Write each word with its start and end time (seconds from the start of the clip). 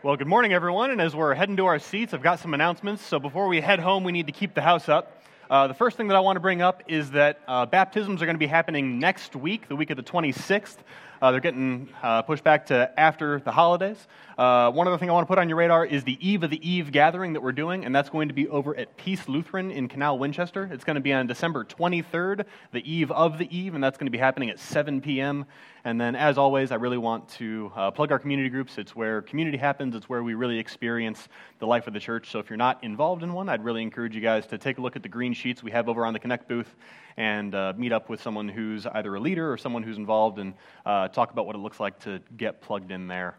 Well, 0.00 0.16
good 0.16 0.28
morning, 0.28 0.52
everyone. 0.52 0.92
And 0.92 1.00
as 1.00 1.16
we're 1.16 1.34
heading 1.34 1.56
to 1.56 1.66
our 1.66 1.80
seats, 1.80 2.14
I've 2.14 2.22
got 2.22 2.38
some 2.38 2.54
announcements. 2.54 3.04
So 3.04 3.18
before 3.18 3.48
we 3.48 3.60
head 3.60 3.80
home, 3.80 4.04
we 4.04 4.12
need 4.12 4.26
to 4.28 4.32
keep 4.32 4.54
the 4.54 4.62
house 4.62 4.88
up. 4.88 5.20
Uh, 5.50 5.66
the 5.66 5.74
first 5.74 5.96
thing 5.96 6.06
that 6.06 6.16
I 6.16 6.20
want 6.20 6.36
to 6.36 6.40
bring 6.40 6.62
up 6.62 6.84
is 6.86 7.10
that 7.10 7.40
uh, 7.48 7.66
baptisms 7.66 8.22
are 8.22 8.24
going 8.24 8.36
to 8.36 8.38
be 8.38 8.46
happening 8.46 9.00
next 9.00 9.34
week, 9.34 9.66
the 9.66 9.74
week 9.74 9.90
of 9.90 9.96
the 9.96 10.04
26th. 10.04 10.76
Uh, 11.20 11.32
they're 11.32 11.40
getting 11.40 11.88
uh, 12.02 12.22
pushed 12.22 12.44
back 12.44 12.66
to 12.66 12.90
after 12.98 13.40
the 13.40 13.52
holidays. 13.52 14.06
Uh, 14.36 14.70
one 14.70 14.86
other 14.86 14.98
thing 14.98 15.10
I 15.10 15.12
want 15.12 15.26
to 15.26 15.28
put 15.28 15.38
on 15.38 15.48
your 15.48 15.58
radar 15.58 15.84
is 15.84 16.04
the 16.04 16.16
Eve 16.26 16.44
of 16.44 16.50
the 16.50 16.68
Eve 16.68 16.92
gathering 16.92 17.32
that 17.32 17.42
we're 17.42 17.52
doing, 17.52 17.84
and 17.84 17.94
that's 17.94 18.08
going 18.08 18.28
to 18.28 18.34
be 18.34 18.46
over 18.48 18.76
at 18.76 18.96
Peace 18.96 19.28
Lutheran 19.28 19.70
in 19.70 19.88
Canal 19.88 20.18
Winchester. 20.18 20.68
It's 20.72 20.84
going 20.84 20.94
to 20.94 21.00
be 21.00 21.12
on 21.12 21.26
December 21.26 21.64
23rd, 21.64 22.44
the 22.72 22.90
eve 22.90 23.10
of 23.10 23.38
the 23.38 23.56
Eve, 23.56 23.74
and 23.74 23.82
that's 23.82 23.98
going 23.98 24.06
to 24.06 24.12
be 24.12 24.18
happening 24.18 24.48
at 24.48 24.60
7 24.60 25.00
p.m. 25.00 25.44
And 25.84 26.00
then, 26.00 26.14
as 26.14 26.38
always, 26.38 26.70
I 26.70 26.76
really 26.76 26.98
want 26.98 27.28
to 27.30 27.72
uh, 27.74 27.90
plug 27.90 28.12
our 28.12 28.18
community 28.18 28.48
groups. 28.48 28.78
It's 28.78 28.94
where 28.94 29.22
community 29.22 29.58
happens, 29.58 29.94
it's 29.94 30.08
where 30.08 30.22
we 30.22 30.34
really 30.34 30.58
experience 30.58 31.28
the 31.58 31.66
life 31.66 31.86
of 31.86 31.94
the 31.94 32.00
church. 32.00 32.30
So 32.30 32.38
if 32.38 32.50
you're 32.50 32.56
not 32.56 32.82
involved 32.84 33.22
in 33.22 33.32
one, 33.32 33.48
I'd 33.48 33.64
really 33.64 33.82
encourage 33.82 34.14
you 34.14 34.20
guys 34.20 34.46
to 34.48 34.58
take 34.58 34.78
a 34.78 34.80
look 34.80 34.96
at 34.96 35.02
the 35.02 35.08
green 35.08 35.32
sheets 35.32 35.62
we 35.62 35.70
have 35.70 35.88
over 35.88 36.04
on 36.04 36.12
the 36.12 36.18
Connect 36.18 36.48
booth 36.48 36.76
and 37.16 37.54
uh, 37.54 37.72
meet 37.76 37.92
up 37.92 38.08
with 38.08 38.22
someone 38.22 38.48
who's 38.48 38.86
either 38.86 39.14
a 39.14 39.20
leader 39.20 39.52
or 39.52 39.56
someone 39.56 39.82
who's 39.82 39.96
involved 39.96 40.38
and 40.38 40.54
uh, 40.86 41.07
talk 41.08 41.32
about 41.32 41.46
what 41.46 41.56
it 41.56 41.58
looks 41.58 41.80
like 41.80 41.98
to 42.00 42.20
get 42.36 42.60
plugged 42.60 42.90
in 42.90 43.06
there. 43.06 43.38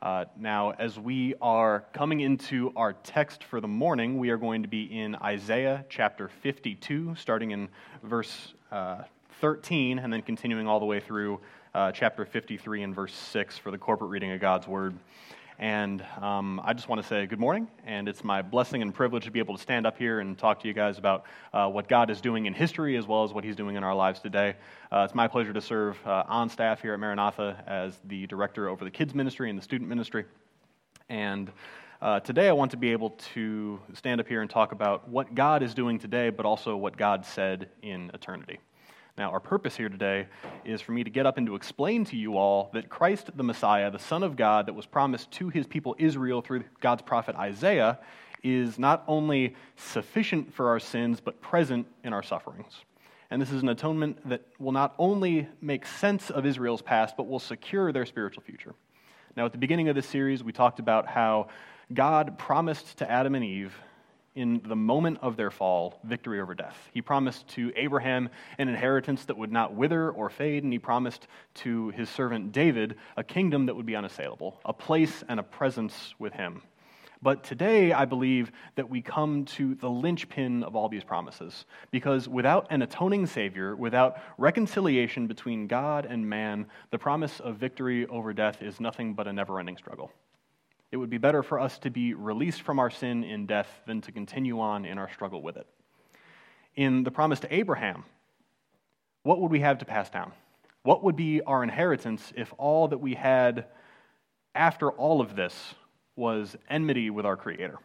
Uh, 0.00 0.24
now, 0.38 0.70
as 0.78 0.98
we 0.98 1.34
are 1.42 1.84
coming 1.92 2.20
into 2.20 2.72
our 2.76 2.92
text 2.92 3.42
for 3.42 3.60
the 3.60 3.66
morning, 3.66 4.18
we 4.18 4.30
are 4.30 4.36
going 4.36 4.62
to 4.62 4.68
be 4.68 4.84
in 4.84 5.16
Isaiah 5.16 5.84
chapter 5.88 6.28
52, 6.28 7.16
starting 7.16 7.50
in 7.50 7.68
verse 8.04 8.54
uh, 8.70 9.02
13, 9.40 9.98
and 9.98 10.12
then 10.12 10.22
continuing 10.22 10.68
all 10.68 10.78
the 10.78 10.86
way 10.86 11.00
through 11.00 11.40
uh, 11.74 11.90
chapter 11.90 12.24
53 12.24 12.84
and 12.84 12.94
verse 12.94 13.12
6 13.12 13.58
for 13.58 13.72
the 13.72 13.78
corporate 13.78 14.10
reading 14.10 14.30
of 14.30 14.40
God's 14.40 14.68
Word. 14.68 14.96
And 15.60 16.04
um, 16.20 16.60
I 16.62 16.72
just 16.72 16.88
want 16.88 17.02
to 17.02 17.08
say 17.08 17.26
good 17.26 17.40
morning, 17.40 17.66
and 17.84 18.08
it's 18.08 18.22
my 18.22 18.42
blessing 18.42 18.80
and 18.80 18.94
privilege 18.94 19.24
to 19.24 19.32
be 19.32 19.40
able 19.40 19.56
to 19.56 19.60
stand 19.60 19.88
up 19.88 19.98
here 19.98 20.20
and 20.20 20.38
talk 20.38 20.60
to 20.60 20.68
you 20.68 20.72
guys 20.72 20.98
about 20.98 21.24
uh, 21.52 21.68
what 21.68 21.88
God 21.88 22.10
is 22.10 22.20
doing 22.20 22.46
in 22.46 22.54
history 22.54 22.96
as 22.96 23.08
well 23.08 23.24
as 23.24 23.32
what 23.32 23.42
He's 23.42 23.56
doing 23.56 23.74
in 23.74 23.82
our 23.82 23.94
lives 23.94 24.20
today. 24.20 24.54
Uh, 24.92 25.00
it's 25.00 25.16
my 25.16 25.26
pleasure 25.26 25.52
to 25.52 25.60
serve 25.60 25.98
uh, 26.06 26.22
on 26.28 26.48
staff 26.48 26.80
here 26.80 26.94
at 26.94 27.00
Maranatha 27.00 27.64
as 27.66 27.98
the 28.04 28.28
director 28.28 28.68
over 28.68 28.84
the 28.84 28.90
kids 28.90 29.16
ministry 29.16 29.50
and 29.50 29.58
the 29.58 29.62
student 29.62 29.90
ministry. 29.90 30.26
And 31.08 31.50
uh, 32.00 32.20
today 32.20 32.48
I 32.48 32.52
want 32.52 32.70
to 32.70 32.76
be 32.76 32.92
able 32.92 33.10
to 33.34 33.80
stand 33.94 34.20
up 34.20 34.28
here 34.28 34.42
and 34.42 34.48
talk 34.48 34.70
about 34.70 35.08
what 35.08 35.34
God 35.34 35.64
is 35.64 35.74
doing 35.74 35.98
today, 35.98 36.30
but 36.30 36.46
also 36.46 36.76
what 36.76 36.96
God 36.96 37.26
said 37.26 37.68
in 37.82 38.12
eternity. 38.14 38.60
Now, 39.18 39.32
our 39.32 39.40
purpose 39.40 39.76
here 39.76 39.88
today 39.88 40.28
is 40.64 40.80
for 40.80 40.92
me 40.92 41.02
to 41.02 41.10
get 41.10 41.26
up 41.26 41.38
and 41.38 41.46
to 41.48 41.56
explain 41.56 42.04
to 42.04 42.16
you 42.16 42.38
all 42.38 42.70
that 42.72 42.88
Christ 42.88 43.36
the 43.36 43.42
Messiah, 43.42 43.90
the 43.90 43.98
Son 43.98 44.22
of 44.22 44.36
God 44.36 44.66
that 44.66 44.74
was 44.74 44.86
promised 44.86 45.32
to 45.32 45.48
his 45.48 45.66
people 45.66 45.96
Israel 45.98 46.40
through 46.40 46.62
God's 46.80 47.02
prophet 47.02 47.34
Isaiah, 47.34 47.98
is 48.44 48.78
not 48.78 49.02
only 49.08 49.56
sufficient 49.74 50.54
for 50.54 50.68
our 50.68 50.78
sins, 50.78 51.18
but 51.20 51.40
present 51.40 51.88
in 52.04 52.12
our 52.12 52.22
sufferings. 52.22 52.72
And 53.28 53.42
this 53.42 53.50
is 53.50 53.60
an 53.60 53.68
atonement 53.68 54.28
that 54.28 54.42
will 54.60 54.70
not 54.70 54.94
only 54.98 55.48
make 55.60 55.84
sense 55.84 56.30
of 56.30 56.46
Israel's 56.46 56.80
past, 56.80 57.16
but 57.16 57.26
will 57.26 57.40
secure 57.40 57.90
their 57.90 58.06
spiritual 58.06 58.44
future. 58.44 58.76
Now, 59.36 59.46
at 59.46 59.52
the 59.52 59.58
beginning 59.58 59.88
of 59.88 59.96
this 59.96 60.06
series, 60.06 60.44
we 60.44 60.52
talked 60.52 60.78
about 60.78 61.08
how 61.08 61.48
God 61.92 62.38
promised 62.38 62.98
to 62.98 63.10
Adam 63.10 63.34
and 63.34 63.44
Eve 63.44 63.76
in 64.38 64.62
the 64.64 64.76
moment 64.76 65.18
of 65.20 65.36
their 65.36 65.50
fall, 65.50 65.98
victory 66.04 66.40
over 66.40 66.54
death. 66.54 66.88
He 66.94 67.02
promised 67.02 67.48
to 67.48 67.72
Abraham 67.74 68.28
an 68.58 68.68
inheritance 68.68 69.24
that 69.24 69.36
would 69.36 69.50
not 69.50 69.74
wither 69.74 70.12
or 70.12 70.30
fade, 70.30 70.62
and 70.62 70.72
he 70.72 70.78
promised 70.78 71.26
to 71.54 71.88
his 71.90 72.08
servant 72.08 72.52
David 72.52 72.94
a 73.16 73.24
kingdom 73.24 73.66
that 73.66 73.74
would 73.74 73.84
be 73.84 73.96
unassailable, 73.96 74.60
a 74.64 74.72
place 74.72 75.24
and 75.28 75.40
a 75.40 75.42
presence 75.42 76.14
with 76.20 76.32
him. 76.32 76.62
But 77.20 77.42
today, 77.42 77.92
I 77.92 78.04
believe 78.04 78.52
that 78.76 78.88
we 78.88 79.02
come 79.02 79.44
to 79.56 79.74
the 79.74 79.90
linchpin 79.90 80.62
of 80.62 80.76
all 80.76 80.88
these 80.88 81.02
promises. 81.02 81.64
Because 81.90 82.28
without 82.28 82.68
an 82.70 82.82
atoning 82.82 83.26
Savior, 83.26 83.74
without 83.74 84.18
reconciliation 84.38 85.26
between 85.26 85.66
God 85.66 86.06
and 86.06 86.28
man, 86.28 86.66
the 86.92 86.98
promise 86.98 87.40
of 87.40 87.56
victory 87.56 88.06
over 88.06 88.32
death 88.32 88.62
is 88.62 88.78
nothing 88.78 89.14
but 89.14 89.26
a 89.26 89.32
never 89.32 89.58
ending 89.58 89.76
struggle. 89.76 90.12
It 90.90 90.96
would 90.96 91.10
be 91.10 91.18
better 91.18 91.42
for 91.42 91.60
us 91.60 91.78
to 91.80 91.90
be 91.90 92.14
released 92.14 92.62
from 92.62 92.78
our 92.78 92.90
sin 92.90 93.24
in 93.24 93.46
death 93.46 93.68
than 93.86 94.00
to 94.02 94.12
continue 94.12 94.60
on 94.60 94.84
in 94.84 94.98
our 94.98 95.10
struggle 95.12 95.42
with 95.42 95.56
it. 95.56 95.66
In 96.76 97.04
the 97.04 97.10
promise 97.10 97.40
to 97.40 97.54
Abraham, 97.54 98.04
what 99.22 99.40
would 99.40 99.50
we 99.50 99.60
have 99.60 99.78
to 99.78 99.84
pass 99.84 100.08
down? 100.08 100.32
What 100.82 101.04
would 101.04 101.16
be 101.16 101.42
our 101.42 101.62
inheritance 101.62 102.32
if 102.36 102.54
all 102.56 102.88
that 102.88 102.98
we 102.98 103.14
had 103.14 103.66
after 104.54 104.90
all 104.90 105.20
of 105.20 105.36
this 105.36 105.74
was 106.16 106.56
enmity 106.70 107.10
with 107.10 107.26
our 107.26 107.36
Creator? 107.36 107.78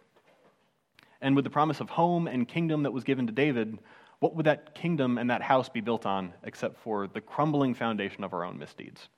And 1.19 1.35
with 1.35 1.43
the 1.43 1.49
promise 1.49 1.81
of 1.81 1.89
home 1.89 2.27
and 2.27 2.47
kingdom 2.47 2.83
that 2.83 2.91
was 2.91 3.03
given 3.03 3.27
to 3.27 3.33
David, 3.33 3.79
what 4.19 4.35
would 4.35 4.45
that 4.45 4.75
kingdom 4.75 5.17
and 5.17 5.29
that 5.29 5.41
house 5.41 5.67
be 5.67 5.81
built 5.81 6.05
on 6.05 6.33
except 6.43 6.77
for 6.77 7.07
the 7.07 7.19
crumbling 7.19 7.73
foundation 7.73 8.23
of 8.23 8.33
our 8.33 8.45
own 8.45 8.57
misdeeds? 8.57 9.09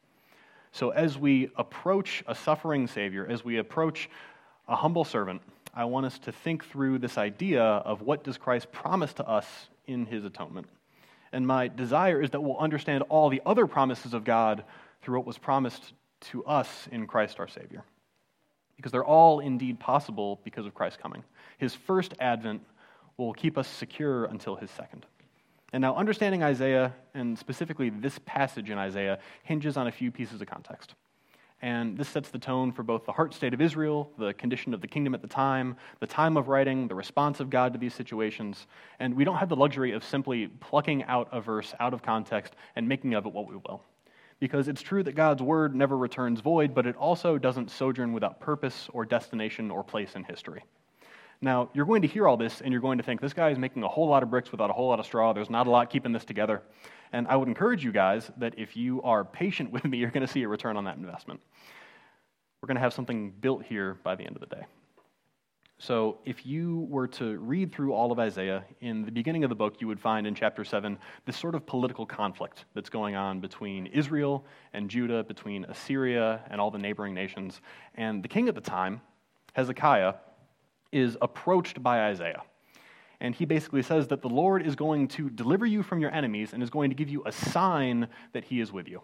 So, 0.76 0.90
as 0.90 1.18
we 1.18 1.52
approach 1.56 2.22
a 2.28 2.36
suffering 2.36 2.88
Savior, 2.88 3.26
as 3.30 3.46
we 3.46 3.60
approach 3.60 4.10
a 4.68 4.76
humble 4.76 5.06
servant, 5.06 5.42
I 5.74 5.86
want 5.86 6.06
us 6.06 6.20
to 6.20 6.34
think 6.34 6.66
through 6.66 7.00
this 7.00 7.18
idea 7.18 7.64
of 7.64 8.02
what 8.02 8.26
does 8.26 8.38
Christ 8.38 8.74
promise 8.74 9.14
to 9.14 9.26
us 9.26 9.48
in 9.88 10.06
his 10.06 10.26
atonement. 10.26 10.68
And 11.32 11.48
my 11.48 11.70
desire 11.70 12.22
is 12.22 12.32
that 12.32 12.42
we'll 12.42 12.58
understand 12.58 13.06
all 13.08 13.30
the 13.30 13.42
other 13.46 13.68
promises 13.68 14.14
of 14.14 14.26
God 14.26 14.66
through 15.02 15.20
what 15.20 15.26
was 15.26 15.38
promised 15.38 15.94
to 16.32 16.44
us 16.44 16.90
in 16.92 17.08
Christ 17.08 17.40
our 17.40 17.48
Savior. 17.48 17.86
Because 18.76 18.92
they're 18.92 19.06
all 19.06 19.40
indeed 19.40 19.80
possible 19.80 20.42
because 20.44 20.66
of 20.66 20.74
Christ's 20.74 21.02
coming. 21.02 21.24
His 21.58 21.74
first 21.74 22.16
advent 22.20 22.62
will 23.16 23.32
keep 23.32 23.58
us 23.58 23.70
secure 23.70 24.26
until 24.26 24.58
his 24.58 24.72
second. 24.72 25.06
And 25.76 25.82
now, 25.82 25.94
understanding 25.94 26.42
Isaiah, 26.42 26.94
and 27.16 27.38
specifically 27.38 27.90
this 27.90 28.18
passage 28.26 28.70
in 28.70 28.78
Isaiah, 28.78 29.20
hinges 29.44 29.76
on 29.76 29.88
a 29.88 29.92
few 29.92 30.10
pieces 30.10 30.40
of 30.40 30.48
context. 30.48 30.96
And 31.62 31.98
this 31.98 32.08
sets 32.08 32.30
the 32.30 32.40
tone 32.40 32.72
for 32.72 32.82
both 32.82 33.06
the 33.06 33.12
heart 33.12 33.34
state 33.34 33.54
of 33.54 33.60
Israel, 33.60 34.10
the 34.18 34.34
condition 34.36 34.74
of 34.74 34.80
the 34.80 34.88
kingdom 34.88 35.14
at 35.14 35.22
the 35.22 35.28
time, 35.28 35.76
the 36.00 36.08
time 36.08 36.38
of 36.38 36.48
writing, 36.48 36.88
the 36.88 36.96
response 36.96 37.42
of 37.42 37.50
God 37.50 37.74
to 37.74 37.78
these 37.78 37.94
situations. 37.94 38.68
And 39.00 39.16
we 39.16 39.26
don't 39.26 39.36
have 39.36 39.50
the 39.50 39.58
luxury 39.58 39.92
of 39.92 40.06
simply 40.06 40.48
plucking 40.48 41.04
out 41.04 41.28
a 41.34 41.42
verse 41.42 41.74
out 41.82 41.94
of 41.94 42.02
context 42.02 42.56
and 42.78 42.88
making 42.88 43.14
of 43.14 43.26
it 43.26 43.34
what 43.34 43.46
we 43.46 43.58
will. 43.58 43.84
Because 44.40 44.70
it's 44.70 44.82
true 44.82 45.04
that 45.04 45.16
God's 45.16 45.42
word 45.42 45.76
never 45.76 45.98
returns 45.98 46.40
void, 46.40 46.74
but 46.74 46.86
it 46.86 46.96
also 46.96 47.38
doesn't 47.38 47.70
sojourn 47.70 48.14
without 48.14 48.40
purpose 48.40 48.88
or 48.94 49.04
destination 49.04 49.70
or 49.70 49.84
place 49.84 50.16
in 50.16 50.24
history. 50.24 50.64
Now, 51.46 51.70
you're 51.76 51.86
going 51.86 52.02
to 52.02 52.08
hear 52.08 52.28
all 52.28 52.38
this 52.38 52.62
and 52.62 52.72
you're 52.72 52.82
going 52.82 52.98
to 52.98 53.04
think, 53.04 53.22
this 53.22 53.32
guy 53.32 53.52
is 53.52 53.60
making 53.60 53.84
a 53.84 53.88
whole 53.88 54.08
lot 54.08 54.24
of 54.24 54.32
bricks 54.32 54.52
without 54.52 54.72
a 54.72 54.74
whole 54.74 54.88
lot 54.88 55.00
of 55.00 55.06
straw. 55.06 55.32
There's 55.32 55.52
not 55.52 55.68
a 55.68 55.70
lot 55.70 55.92
keeping 55.92 56.12
this 56.12 56.26
together. 56.26 56.64
And 57.14 57.28
I 57.28 57.36
would 57.36 57.48
encourage 57.48 57.84
you 57.84 57.92
guys 57.92 58.32
that 58.38 58.56
if 58.58 58.76
you 58.76 59.00
are 59.04 59.24
patient 59.24 59.70
with 59.70 59.86
me, 59.86 59.98
you're 60.00 60.10
going 60.10 60.26
to 60.26 60.32
see 60.32 60.42
a 60.42 60.48
return 60.48 60.76
on 60.76 60.86
that 60.86 60.98
investment. 60.98 61.40
We're 62.60 62.68
going 62.68 62.78
to 62.78 62.82
have 62.82 62.96
something 62.96 63.30
built 63.30 63.64
here 63.64 64.00
by 64.04 64.16
the 64.16 64.24
end 64.26 64.36
of 64.36 64.40
the 64.40 64.56
day. 64.56 64.64
So, 65.78 66.18
if 66.26 66.48
you 66.48 66.88
were 66.90 67.08
to 67.10 67.38
read 67.38 67.72
through 67.72 67.94
all 67.94 68.12
of 68.12 68.18
Isaiah, 68.18 68.64
in 68.82 69.04
the 69.04 69.12
beginning 69.12 69.44
of 69.44 69.50
the 69.50 69.56
book, 69.56 69.82
you 69.82 69.88
would 69.88 70.00
find 70.00 70.26
in 70.26 70.34
chapter 70.34 70.64
7 70.64 70.98
this 71.26 71.38
sort 71.38 71.54
of 71.54 71.66
political 71.68 72.08
conflict 72.08 72.66
that's 72.74 72.90
going 72.90 73.16
on 73.16 73.40
between 73.40 73.86
Israel 73.88 74.46
and 74.74 74.90
Judah, 74.90 75.24
between 75.24 75.66
Assyria 75.66 76.42
and 76.50 76.60
all 76.60 76.72
the 76.72 76.80
neighboring 76.80 77.14
nations. 77.14 77.62
And 77.94 78.24
the 78.24 78.30
king 78.30 78.48
at 78.48 78.56
the 78.56 78.62
time, 78.62 79.02
Hezekiah, 79.54 80.16
is 80.96 81.18
approached 81.22 81.84
by 81.84 82.06
Isaiah. 82.06 82.42
And 83.20 83.36
he 83.36 83.46
basically 83.46 83.82
says 83.82 84.08
that 84.08 84.22
the 84.22 84.30
Lord 84.30 84.66
is 84.66 84.76
going 84.76 85.10
to 85.10 85.30
deliver 85.30 85.66
you 85.66 85.84
from 85.84 86.00
your 86.00 86.12
enemies 86.12 86.54
and 86.54 86.64
is 86.64 86.70
going 86.70 86.90
to 86.90 86.96
give 86.96 87.10
you 87.10 87.22
a 87.26 87.32
sign 87.32 88.08
that 88.34 88.46
he 88.46 88.62
is 88.62 88.72
with 88.72 88.88
you. 88.88 89.02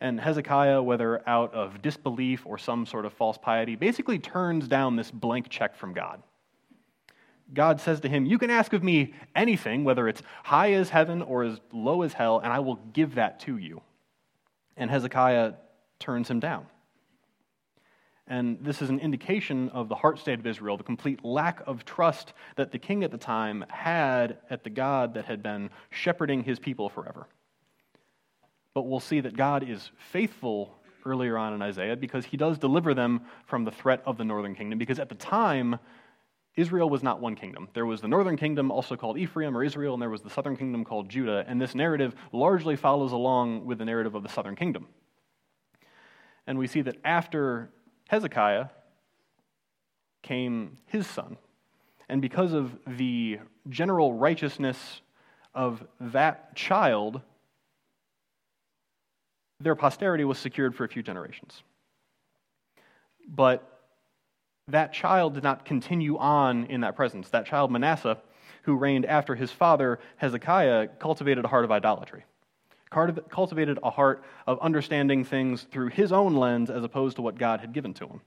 And 0.00 0.20
Hezekiah, 0.20 0.82
whether 0.82 1.28
out 1.28 1.52
of 1.52 1.82
disbelief 1.82 2.46
or 2.46 2.58
some 2.58 2.86
sort 2.86 3.06
of 3.06 3.12
false 3.12 3.38
piety, 3.38 3.76
basically 3.76 4.18
turns 4.18 4.68
down 4.68 4.96
this 4.96 5.10
blank 5.10 5.48
check 5.48 5.76
from 5.76 5.92
God. 5.92 6.22
God 7.54 7.80
says 7.80 8.00
to 8.00 8.08
him, 8.08 8.24
You 8.24 8.38
can 8.38 8.50
ask 8.50 8.72
of 8.72 8.82
me 8.82 9.14
anything, 9.36 9.84
whether 9.84 10.08
it's 10.08 10.22
high 10.44 10.72
as 10.72 10.90
heaven 10.90 11.22
or 11.22 11.42
as 11.44 11.60
low 11.72 12.02
as 12.02 12.12
hell, 12.12 12.38
and 12.38 12.52
I 12.52 12.60
will 12.60 12.76
give 12.92 13.16
that 13.16 13.40
to 13.40 13.58
you. 13.58 13.82
And 14.76 14.90
Hezekiah 14.90 15.54
turns 15.98 16.28
him 16.28 16.40
down. 16.40 16.66
And 18.28 18.58
this 18.60 18.80
is 18.80 18.88
an 18.88 19.00
indication 19.00 19.68
of 19.70 19.88
the 19.88 19.94
heart 19.94 20.18
state 20.18 20.38
of 20.38 20.46
Israel, 20.46 20.76
the 20.76 20.84
complete 20.84 21.24
lack 21.24 21.60
of 21.66 21.84
trust 21.84 22.32
that 22.56 22.70
the 22.70 22.78
king 22.78 23.02
at 23.02 23.10
the 23.10 23.18
time 23.18 23.64
had 23.68 24.38
at 24.48 24.64
the 24.64 24.70
God 24.70 25.14
that 25.14 25.24
had 25.24 25.42
been 25.42 25.70
shepherding 25.90 26.44
his 26.44 26.58
people 26.58 26.88
forever. 26.88 27.26
But 28.74 28.82
we'll 28.82 29.00
see 29.00 29.20
that 29.20 29.36
God 29.36 29.68
is 29.68 29.90
faithful 30.12 30.74
earlier 31.04 31.36
on 31.36 31.52
in 31.52 31.62
Isaiah 31.62 31.96
because 31.96 32.24
he 32.24 32.36
does 32.36 32.58
deliver 32.58 32.94
them 32.94 33.22
from 33.46 33.64
the 33.64 33.72
threat 33.72 34.02
of 34.06 34.16
the 34.16 34.24
northern 34.24 34.54
kingdom. 34.54 34.78
Because 34.78 34.98
at 34.98 35.08
the 35.08 35.14
time, 35.16 35.78
Israel 36.56 36.88
was 36.88 37.02
not 37.02 37.20
one 37.20 37.34
kingdom. 37.34 37.68
There 37.74 37.86
was 37.86 38.00
the 38.00 38.08
northern 38.08 38.36
kingdom, 38.36 38.70
also 38.70 38.96
called 38.96 39.18
Ephraim 39.18 39.56
or 39.56 39.64
Israel, 39.64 39.94
and 39.94 40.02
there 40.02 40.10
was 40.10 40.22
the 40.22 40.30
southern 40.30 40.56
kingdom 40.56 40.84
called 40.84 41.08
Judah. 41.08 41.44
And 41.46 41.60
this 41.60 41.74
narrative 41.74 42.14
largely 42.32 42.76
follows 42.76 43.12
along 43.12 43.64
with 43.66 43.78
the 43.78 43.84
narrative 43.84 44.14
of 44.14 44.22
the 44.22 44.28
southern 44.28 44.54
kingdom. 44.54 44.86
And 46.46 46.58
we 46.58 46.66
see 46.66 46.82
that 46.82 46.96
after 47.04 47.70
Hezekiah, 48.12 48.66
came 50.22 50.76
his 50.84 51.06
son. 51.06 51.38
And 52.10 52.20
because 52.20 52.52
of 52.52 52.78
the 52.86 53.38
general 53.70 54.12
righteousness 54.12 55.00
of 55.54 55.82
that 55.98 56.54
child, 56.54 57.22
their 59.60 59.74
posterity 59.74 60.24
was 60.24 60.36
secured 60.36 60.74
for 60.74 60.84
a 60.84 60.88
few 60.88 61.02
generations. 61.02 61.62
But 63.26 63.80
that 64.68 64.92
child 64.92 65.32
did 65.32 65.42
not 65.42 65.64
continue 65.64 66.18
on 66.18 66.66
in 66.66 66.82
that 66.82 66.94
presence. 66.94 67.30
That 67.30 67.46
child, 67.46 67.72
Manasseh, 67.72 68.18
who 68.64 68.76
reigned 68.76 69.06
after 69.06 69.34
his 69.34 69.50
father, 69.50 69.98
Hezekiah, 70.18 70.88
cultivated 70.98 71.46
a 71.46 71.48
heart 71.48 71.64
of 71.64 71.72
idolatry, 71.72 72.24
cultivated 72.92 73.78
a 73.82 73.90
heart 73.90 74.24
of 74.46 74.58
understanding 74.60 75.24
things 75.24 75.66
through 75.70 75.88
his 75.88 76.12
own 76.12 76.34
lens 76.34 76.70
as 76.70 76.84
opposed 76.84 77.16
to 77.16 77.22
what 77.22 77.38
God 77.38 77.60
had 77.60 77.72
given 77.72 77.94
to 77.94 78.06
him. 78.06 78.20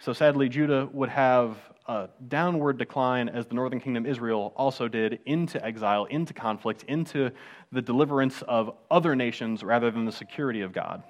So 0.00 0.12
sadly, 0.12 0.48
Judah 0.48 0.88
would 0.92 1.10
have 1.10 1.58
a 1.86 2.08
downward 2.28 2.78
decline 2.78 3.28
as 3.28 3.46
the 3.46 3.54
northern 3.54 3.80
kingdom 3.80 4.06
Israel 4.06 4.52
also 4.56 4.86
did 4.86 5.18
into 5.26 5.62
exile, 5.64 6.04
into 6.04 6.32
conflict, 6.32 6.84
into 6.84 7.30
the 7.72 7.82
deliverance 7.82 8.42
of 8.42 8.74
other 8.90 9.16
nations 9.16 9.62
rather 9.64 9.90
than 9.90 10.04
the 10.04 10.12
security 10.12 10.60
of 10.60 10.72
God. 10.72 11.02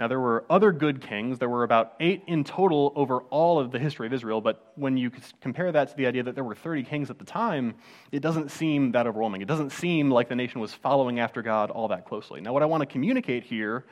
Now, 0.00 0.08
there 0.08 0.18
were 0.18 0.46
other 0.48 0.72
good 0.72 1.02
kings. 1.02 1.38
There 1.38 1.50
were 1.50 1.62
about 1.62 1.92
eight 2.00 2.22
in 2.26 2.42
total 2.42 2.90
over 2.96 3.18
all 3.24 3.58
of 3.58 3.70
the 3.70 3.78
history 3.78 4.06
of 4.06 4.14
Israel, 4.14 4.40
but 4.40 4.72
when 4.76 4.96
you 4.96 5.10
compare 5.42 5.70
that 5.70 5.88
to 5.88 5.94
the 5.94 6.06
idea 6.06 6.22
that 6.22 6.34
there 6.34 6.42
were 6.42 6.54
30 6.54 6.84
kings 6.84 7.10
at 7.10 7.18
the 7.18 7.24
time, 7.26 7.74
it 8.10 8.20
doesn't 8.20 8.50
seem 8.50 8.92
that 8.92 9.06
overwhelming. 9.06 9.42
It 9.42 9.46
doesn't 9.46 9.72
seem 9.72 10.10
like 10.10 10.30
the 10.30 10.34
nation 10.34 10.58
was 10.58 10.72
following 10.72 11.20
after 11.20 11.42
God 11.42 11.70
all 11.70 11.88
that 11.88 12.06
closely. 12.06 12.40
Now, 12.40 12.54
what 12.54 12.62
I 12.62 12.64
want 12.64 12.80
to 12.80 12.86
communicate 12.86 13.44
here 13.44 13.84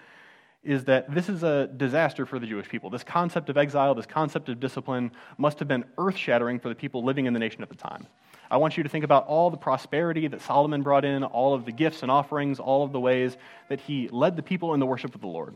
is 0.65 0.85
that 0.85 1.15
this 1.15 1.29
is 1.29 1.43
a 1.43 1.67
disaster 1.77 2.25
for 2.25 2.39
the 2.39 2.47
Jewish 2.47 2.71
people. 2.71 2.89
This 2.89 3.05
concept 3.05 3.51
of 3.51 3.59
exile, 3.59 3.95
this 3.95 4.07
concept 4.07 4.49
of 4.49 4.59
discipline, 4.59 5.13
must 5.37 5.59
have 5.59 5.69
been 5.69 5.85
earth 5.99 6.17
shattering 6.17 6.59
for 6.59 6.71
the 6.71 6.75
people 6.75 7.05
living 7.05 7.27
in 7.27 7.35
the 7.35 7.39
nation 7.39 7.63
at 7.63 7.69
the 7.69 7.77
time. 7.77 8.07
I 8.51 8.57
want 8.57 8.79
you 8.79 8.83
to 8.83 8.89
think 8.89 9.05
about 9.05 9.27
all 9.27 9.51
the 9.51 9.59
prosperity 9.59 10.27
that 10.27 10.41
Solomon 10.41 10.81
brought 10.81 11.05
in, 11.05 11.23
all 11.23 11.53
of 11.53 11.67
the 11.67 11.73
gifts 11.73 12.01
and 12.01 12.11
offerings, 12.11 12.59
all 12.59 12.83
of 12.83 12.93
the 12.93 13.01
ways 13.01 13.37
that 13.69 13.79
he 13.79 14.09
led 14.09 14.37
the 14.37 14.43
people 14.43 14.73
in 14.73 14.81
the 14.81 14.87
worship 14.87 15.15
of 15.15 15.21
the 15.21 15.27
Lord. 15.27 15.55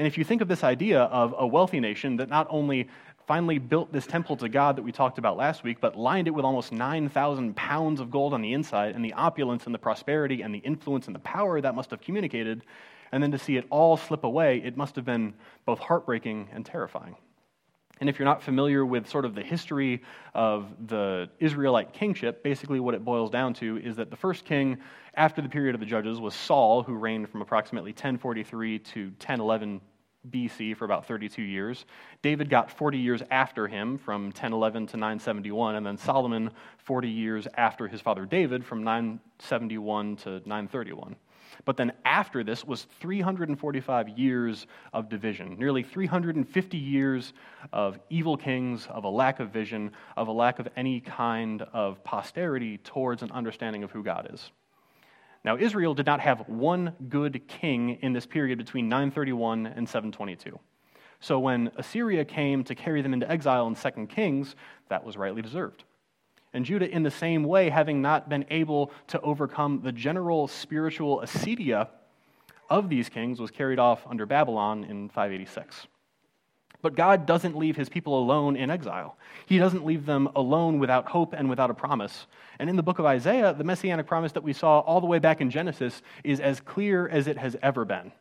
And 0.00 0.06
if 0.06 0.16
you 0.16 0.24
think 0.24 0.40
of 0.40 0.48
this 0.48 0.64
idea 0.64 1.02
of 1.02 1.34
a 1.36 1.46
wealthy 1.46 1.78
nation 1.78 2.16
that 2.16 2.30
not 2.30 2.46
only 2.48 2.88
finally 3.26 3.58
built 3.58 3.92
this 3.92 4.06
temple 4.06 4.34
to 4.38 4.48
God 4.48 4.76
that 4.76 4.82
we 4.82 4.92
talked 4.92 5.18
about 5.18 5.36
last 5.36 5.62
week, 5.62 5.76
but 5.78 5.94
lined 5.94 6.26
it 6.26 6.30
with 6.30 6.42
almost 6.42 6.72
9,000 6.72 7.54
pounds 7.54 8.00
of 8.00 8.10
gold 8.10 8.32
on 8.32 8.40
the 8.40 8.54
inside, 8.54 8.94
and 8.94 9.04
the 9.04 9.12
opulence 9.12 9.66
and 9.66 9.74
the 9.74 9.78
prosperity 9.78 10.40
and 10.40 10.54
the 10.54 10.60
influence 10.60 11.06
and 11.06 11.14
the 11.14 11.20
power 11.20 11.60
that 11.60 11.74
must 11.74 11.90
have 11.90 12.00
communicated, 12.00 12.64
and 13.12 13.22
then 13.22 13.30
to 13.30 13.36
see 13.38 13.58
it 13.58 13.66
all 13.68 13.98
slip 13.98 14.24
away, 14.24 14.62
it 14.64 14.74
must 14.74 14.96
have 14.96 15.04
been 15.04 15.34
both 15.66 15.80
heartbreaking 15.80 16.48
and 16.50 16.64
terrifying. 16.64 17.14
And 18.00 18.08
if 18.08 18.18
you're 18.18 18.26
not 18.26 18.42
familiar 18.42 18.84
with 18.84 19.08
sort 19.08 19.26
of 19.26 19.34
the 19.34 19.42
history 19.42 20.02
of 20.34 20.88
the 20.88 21.28
Israelite 21.38 21.92
kingship, 21.92 22.42
basically 22.42 22.80
what 22.80 22.94
it 22.94 23.04
boils 23.04 23.30
down 23.30 23.52
to 23.54 23.76
is 23.78 23.96
that 23.96 24.10
the 24.10 24.16
first 24.16 24.46
king 24.46 24.78
after 25.14 25.42
the 25.42 25.48
period 25.48 25.74
of 25.74 25.80
the 25.80 25.86
judges 25.86 26.18
was 26.18 26.34
Saul, 26.34 26.82
who 26.82 26.94
reigned 26.94 27.28
from 27.28 27.42
approximately 27.42 27.90
1043 27.90 28.78
to 28.78 29.04
1011 29.04 29.82
BC 30.30 30.76
for 30.76 30.84
about 30.84 31.06
32 31.06 31.42
years. 31.42 31.84
David 32.22 32.50
got 32.50 32.70
40 32.70 32.98
years 32.98 33.22
after 33.30 33.66
him 33.66 33.98
from 33.98 34.24
1011 34.24 34.88
to 34.88 34.96
971, 34.96 35.76
and 35.76 35.86
then 35.86 35.96
Solomon 35.96 36.50
40 36.78 37.08
years 37.08 37.46
after 37.56 37.88
his 37.88 38.00
father 38.00 38.26
David 38.26 38.64
from 38.64 38.82
971 38.84 40.16
to 40.16 40.30
931. 40.30 41.16
But 41.64 41.76
then 41.76 41.92
after 42.04 42.42
this 42.42 42.64
was 42.64 42.84
345 43.00 44.08
years 44.10 44.66
of 44.92 45.08
division, 45.08 45.56
nearly 45.58 45.82
350 45.82 46.76
years 46.76 47.32
of 47.72 47.98
evil 48.08 48.36
kings, 48.36 48.86
of 48.88 49.04
a 49.04 49.08
lack 49.08 49.40
of 49.40 49.50
vision, 49.50 49.92
of 50.16 50.28
a 50.28 50.32
lack 50.32 50.58
of 50.58 50.68
any 50.76 51.00
kind 51.00 51.62
of 51.72 52.02
posterity 52.04 52.78
towards 52.78 53.22
an 53.22 53.30
understanding 53.32 53.82
of 53.82 53.90
who 53.90 54.02
God 54.02 54.30
is. 54.32 54.50
Now, 55.44 55.56
Israel 55.56 55.94
did 55.94 56.06
not 56.06 56.20
have 56.20 56.48
one 56.48 56.94
good 57.08 57.48
king 57.48 57.98
in 58.02 58.12
this 58.12 58.26
period 58.26 58.58
between 58.58 58.88
931 58.88 59.66
and 59.66 59.88
722. 59.88 60.58
So 61.20 61.38
when 61.38 61.70
Assyria 61.76 62.24
came 62.24 62.64
to 62.64 62.74
carry 62.74 63.02
them 63.02 63.12
into 63.12 63.30
exile 63.30 63.66
in 63.66 63.74
2 63.74 64.06
Kings, 64.06 64.56
that 64.88 65.04
was 65.04 65.16
rightly 65.16 65.42
deserved. 65.42 65.84
And 66.52 66.64
Judah, 66.64 66.88
in 66.88 67.02
the 67.02 67.10
same 67.10 67.44
way, 67.44 67.70
having 67.70 68.02
not 68.02 68.28
been 68.28 68.44
able 68.50 68.90
to 69.08 69.20
overcome 69.20 69.82
the 69.82 69.92
general 69.92 70.48
spiritual 70.48 71.20
acedia 71.20 71.88
of 72.68 72.88
these 72.88 73.08
kings, 73.08 73.40
was 73.40 73.50
carried 73.50 73.78
off 73.78 74.06
under 74.06 74.26
Babylon 74.26 74.84
in 74.84 75.08
586. 75.08 75.86
But 76.82 76.96
God 76.96 77.26
doesn't 77.26 77.56
leave 77.56 77.76
his 77.76 77.88
people 77.88 78.18
alone 78.18 78.56
in 78.56 78.70
exile. 78.70 79.16
He 79.46 79.58
doesn't 79.58 79.84
leave 79.84 80.06
them 80.06 80.28
alone 80.34 80.78
without 80.78 81.08
hope 81.08 81.34
and 81.34 81.50
without 81.50 81.70
a 81.70 81.74
promise. 81.74 82.26
And 82.58 82.70
in 82.70 82.76
the 82.76 82.82
book 82.82 82.98
of 82.98 83.04
Isaiah, 83.04 83.52
the 83.52 83.64
messianic 83.64 84.06
promise 84.06 84.32
that 84.32 84.42
we 84.42 84.52
saw 84.52 84.80
all 84.80 85.00
the 85.00 85.06
way 85.06 85.18
back 85.18 85.40
in 85.40 85.50
Genesis 85.50 86.00
is 86.24 86.40
as 86.40 86.60
clear 86.60 87.06
as 87.06 87.26
it 87.26 87.36
has 87.36 87.56
ever 87.62 87.84
been. 87.84 88.12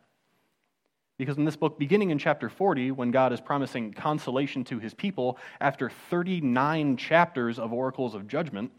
Because 1.20 1.38
in 1.38 1.44
this 1.44 1.58
book, 1.58 1.78
beginning 1.78 2.12
in 2.12 2.18
chapter 2.18 2.48
40, 2.50 2.92
when 2.92 3.12
God 3.12 3.34
is 3.34 3.42
promising 3.42 3.92
consolation 3.92 4.64
to 4.64 4.80
his 4.80 4.94
people 4.94 5.38
after 5.60 5.90
39 5.90 6.96
chapters 6.96 7.60
of 7.60 7.74
oracles 7.74 8.16
of 8.16 8.26
judgment, 8.26 8.72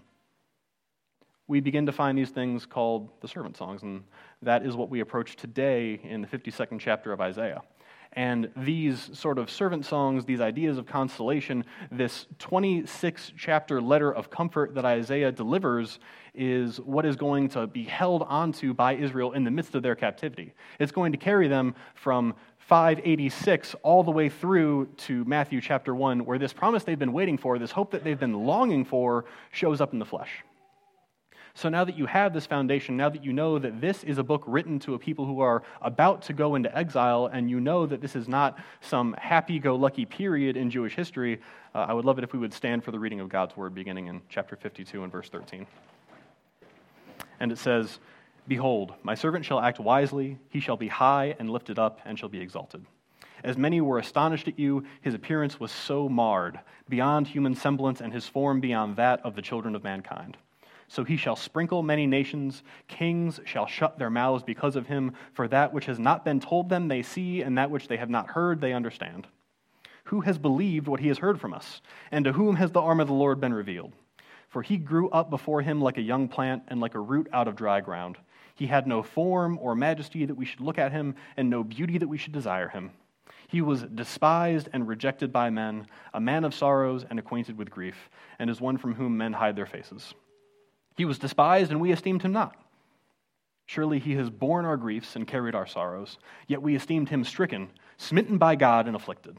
we 1.49 1.61
begin 1.61 1.85
to 1.85 1.93
find 1.93 2.17
these 2.17 2.31
things 2.31 2.65
called 2.65 3.11
the 3.21 3.29
servant 3.29 3.59
songs. 3.59 3.83
And 3.83 4.05
that 4.41 4.65
is 4.65 4.75
what 4.75 4.89
we 4.89 5.01
approach 5.01 5.37
today 5.37 6.01
in 6.03 6.23
the 6.23 6.27
52nd 6.27 6.81
chapter 6.81 7.13
of 7.13 7.21
Isaiah. 7.21 7.61
And 8.15 8.51
these 8.57 9.11
sort 9.17 9.39
of 9.39 9.51
servant 9.51 9.87
songs, 9.87 10.25
these 10.25 10.41
ideas 10.41 10.79
of 10.79 10.87
consolation, 10.87 11.65
this 11.93 12.27
26 12.41 13.33
chapter 13.37 13.81
letter 13.81 14.13
of 14.13 14.31
comfort 14.31 14.75
that 14.75 14.85
Isaiah 14.85 15.31
delivers 15.31 16.01
is 16.35 16.81
what 16.81 17.07
is 17.07 17.15
going 17.15 17.49
to 17.51 17.69
be 17.69 17.85
held 17.85 18.23
onto 18.23 18.75
by 18.75 18.95
Israel 18.95 19.33
in 19.33 19.45
the 19.45 19.51
midst 19.51 19.77
of 19.77 19.83
their 19.83 19.95
captivity. 19.95 20.55
It's 20.81 20.93
going 20.93 21.13
to 21.13 21.19
carry 21.19 21.47
them 21.47 21.75
from 21.95 22.35
586 22.59 23.77
all 23.83 24.03
the 24.03 24.11
way 24.11 24.29
through 24.29 24.87
to 24.97 25.25
Matthew 25.25 25.61
chapter 25.61 25.95
1, 25.95 26.25
where 26.25 26.39
this 26.39 26.53
promise 26.53 26.85
they've 26.85 26.99
been 26.99 27.13
waiting 27.13 27.39
for, 27.39 27.59
this 27.59 27.73
hope 27.73 27.93
that 27.93 28.05
they've 28.05 28.19
been 28.19 28.45
longing 28.45 28.85
for, 28.85 29.25
shows 29.53 29.81
up 29.81 29.93
in 29.93 29.99
the 29.99 30.05
flesh. 30.05 30.45
So 31.55 31.69
now 31.69 31.85
that 31.85 31.97
you 31.97 32.07
have 32.07 32.33
this 32.33 32.47
foundation, 32.47 32.97
now 32.97 33.09
that 33.09 33.25
you 33.25 33.33
know 33.33 33.59
that 33.59 33.81
this 33.81 34.05
is 34.05 34.19
a 34.19 34.23
book 34.23 34.45
written 34.47 34.79
to 34.81 34.95
a 34.95 34.99
people 34.99 35.27
who 35.27 35.41
are 35.41 35.63
about 35.83 36.23
to 36.23 36.33
go 36.33 36.55
into 36.55 36.77
exile, 36.77 37.27
and 37.33 37.51
you 37.51 37.61
know 37.61 37.87
that 37.87 38.01
this 38.01 38.17
is 38.17 38.29
not 38.29 38.59
some 38.81 39.15
happy 39.19 39.59
go 39.59 39.77
lucky 39.77 40.05
period 40.05 40.57
in 40.57 40.71
Jewish 40.71 40.95
history, 40.95 41.41
uh, 41.75 41.87
I 41.89 41.93
would 41.93 42.05
love 42.05 42.19
it 42.19 42.25
if 42.25 42.33
we 42.33 42.39
would 42.39 42.55
stand 42.55 42.85
for 42.85 42.91
the 42.91 42.99
reading 42.99 43.21
of 43.21 43.29
God's 43.29 43.57
word 43.57 43.75
beginning 43.75 44.07
in 44.07 44.21
chapter 44.29 44.57
52 44.57 45.03
and 45.03 45.13
verse 45.13 45.29
13. 45.29 45.67
And 47.41 47.51
it 47.51 47.59
says, 47.59 47.99
Behold, 48.47 48.95
my 49.03 49.15
servant 49.15 49.45
shall 49.45 49.61
act 49.61 49.79
wisely, 49.79 50.39
he 50.49 50.61
shall 50.61 50.77
be 50.77 50.89
high 50.89 51.37
and 51.39 51.51
lifted 51.51 51.79
up, 51.79 52.01
and 52.05 52.19
shall 52.19 52.29
be 52.29 52.41
exalted. 52.41 52.85
As 53.43 53.57
many 53.57 53.81
were 53.81 53.99
astonished 53.99 54.49
at 54.49 54.59
you, 54.59 54.85
his 55.01 55.15
appearance 55.15 55.59
was 55.59 55.71
so 55.71 56.09
marred, 56.09 56.61
beyond 56.89 57.27
human 57.27 57.55
semblance, 57.55 58.01
and 58.01 58.13
his 58.13 58.27
form 58.27 58.61
beyond 58.61 58.97
that 58.97 59.25
of 59.25 59.35
the 59.35 59.43
children 59.43 59.75
of 59.75 59.85
mankind. 59.85 60.37
So 60.91 61.05
he 61.05 61.17
shall 61.17 61.37
sprinkle 61.37 61.85
many 61.85 62.09
nations. 62.09 62.65
Kings 62.89 63.39
shall 63.45 63.69
shut 63.69 63.97
their 63.97 64.11
mouths 64.11 64.43
because 64.43 64.75
of 64.75 64.89
him, 64.89 65.13
for 65.35 65.47
that 65.47 65.73
which 65.73 65.87
has 65.87 66.01
not 66.01 66.25
been 66.25 66.41
told 66.41 66.69
them 66.69 66.89
they 66.89 67.03
see, 67.03 67.43
and 67.43 67.57
that 67.57 67.71
which 67.71 67.87
they 67.87 67.97
have 67.97 68.11
not 68.11 68.31
heard 68.31 68.61
they 68.61 68.73
understand. 68.73 69.29
Who 70.05 70.23
has 70.23 70.37
believed 70.37 70.89
what 70.89 70.99
he 70.99 71.07
has 71.07 71.19
heard 71.19 71.41
from 71.41 71.55
us? 71.55 71.81
And 72.11 72.25
to 72.25 72.33
whom 72.33 72.57
has 72.57 72.73
the 72.73 72.81
arm 72.81 72.99
of 72.99 73.07
the 73.07 73.15
Lord 73.15 73.41
been 73.41 73.55
revealed? 73.55 73.93
For 74.49 74.63
he 74.63 74.79
grew 74.79 75.09
up 75.11 75.31
before 75.31 75.63
him 75.63 75.81
like 75.81 75.97
a 75.97 76.03
young 76.03 76.27
plant 76.27 76.65
and 76.67 76.81
like 76.81 76.97
a 76.97 77.01
root 77.01 77.29
out 77.33 77.47
of 77.47 77.55
dry 77.55 77.81
ground. 77.81 78.19
He 78.57 78.67
had 78.67 78.89
no 78.89 79.05
form 79.05 79.61
or 79.63 79.77
majesty 79.77 80.27
that 80.27 80.35
we 80.35 80.45
should 80.45 80.61
look 80.61 80.77
at 80.77 80.91
him, 80.91 81.15
and 81.37 81.49
no 81.49 81.63
beauty 81.63 81.99
that 81.99 82.09
we 82.09 82.19
should 82.19 82.33
desire 82.33 82.69
him. 82.69 82.91
He 83.47 83.63
was 83.63 83.85
despised 83.85 84.69
and 84.73 84.89
rejected 84.89 85.33
by 85.33 85.51
men, 85.51 85.87
a 86.13 86.21
man 86.21 86.43
of 86.43 86.53
sorrows 86.53 87.05
and 87.09 87.21
acquainted 87.21 87.57
with 87.57 87.71
grief, 87.71 88.11
and 88.41 88.51
is 88.51 88.61
one 88.61 88.77
from 88.77 88.97
whom 88.97 89.17
men 89.17 89.33
hide 89.33 89.55
their 89.55 89.67
faces. 89.67 90.15
He 90.97 91.05
was 91.05 91.19
despised, 91.19 91.71
and 91.71 91.81
we 91.81 91.93
esteemed 91.93 92.23
him 92.23 92.33
not. 92.33 92.57
Surely 93.67 94.01
he 94.01 94.17
has 94.17 94.31
borne 94.31 94.65
our 94.65 94.77
griefs 94.77 95.15
and 95.15 95.27
carried 95.27 95.55
our 95.55 95.67
sorrows, 95.67 96.19
yet 96.49 96.61
we 96.61 96.75
esteemed 96.75 97.09
him 97.09 97.23
stricken, 97.23 97.71
smitten 97.99 98.37
by 98.37 98.57
God, 98.57 98.87
and 98.87 98.97
afflicted. 98.97 99.39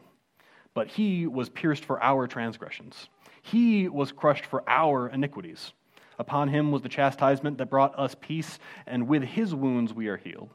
But 0.74 0.88
he 0.88 1.28
was 1.28 1.50
pierced 1.50 1.84
for 1.84 2.02
our 2.02 2.28
transgressions, 2.28 3.10
he 3.42 3.90
was 3.90 4.12
crushed 4.12 4.46
for 4.46 4.64
our 4.68 5.10
iniquities. 5.10 5.74
Upon 6.20 6.50
him 6.50 6.72
was 6.72 6.84
the 6.84 6.90
chastisement 6.90 7.58
that 7.58 7.70
brought 7.70 7.98
us 7.98 8.16
peace, 8.22 8.60
and 8.86 9.08
with 9.08 9.24
his 9.24 9.56
wounds 9.56 9.94
we 9.94 10.08
are 10.08 10.18
healed. 10.18 10.50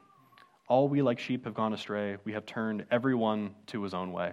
All 0.69 0.89
we 0.89 1.03
like 1.03 1.19
sheep 1.19 1.45
have 1.45 1.55
gone 1.55 1.73
astray. 1.73 2.17
We 2.25 2.33
have 2.33 2.47
turned 2.47 2.87
every 2.91 3.15
one 3.15 3.55
to 3.67 3.83
his 3.83 3.93
own 3.93 4.13
way, 4.13 4.33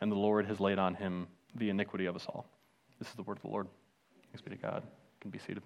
and 0.00 0.10
the 0.10 0.16
Lord 0.16 0.46
has 0.46 0.60
laid 0.60 0.78
on 0.78 0.94
him 0.94 1.26
the 1.54 1.70
iniquity 1.70 2.06
of 2.06 2.16
us 2.16 2.26
all. 2.28 2.46
This 2.98 3.08
is 3.08 3.14
the 3.14 3.22
word 3.22 3.38
of 3.38 3.42
the 3.42 3.48
Lord. 3.48 3.66
Thanks 4.30 4.40
be 4.40 4.50
to 4.50 4.56
God. 4.56 4.82
You 4.84 5.20
can 5.20 5.30
be 5.30 5.38
seated. 5.38 5.62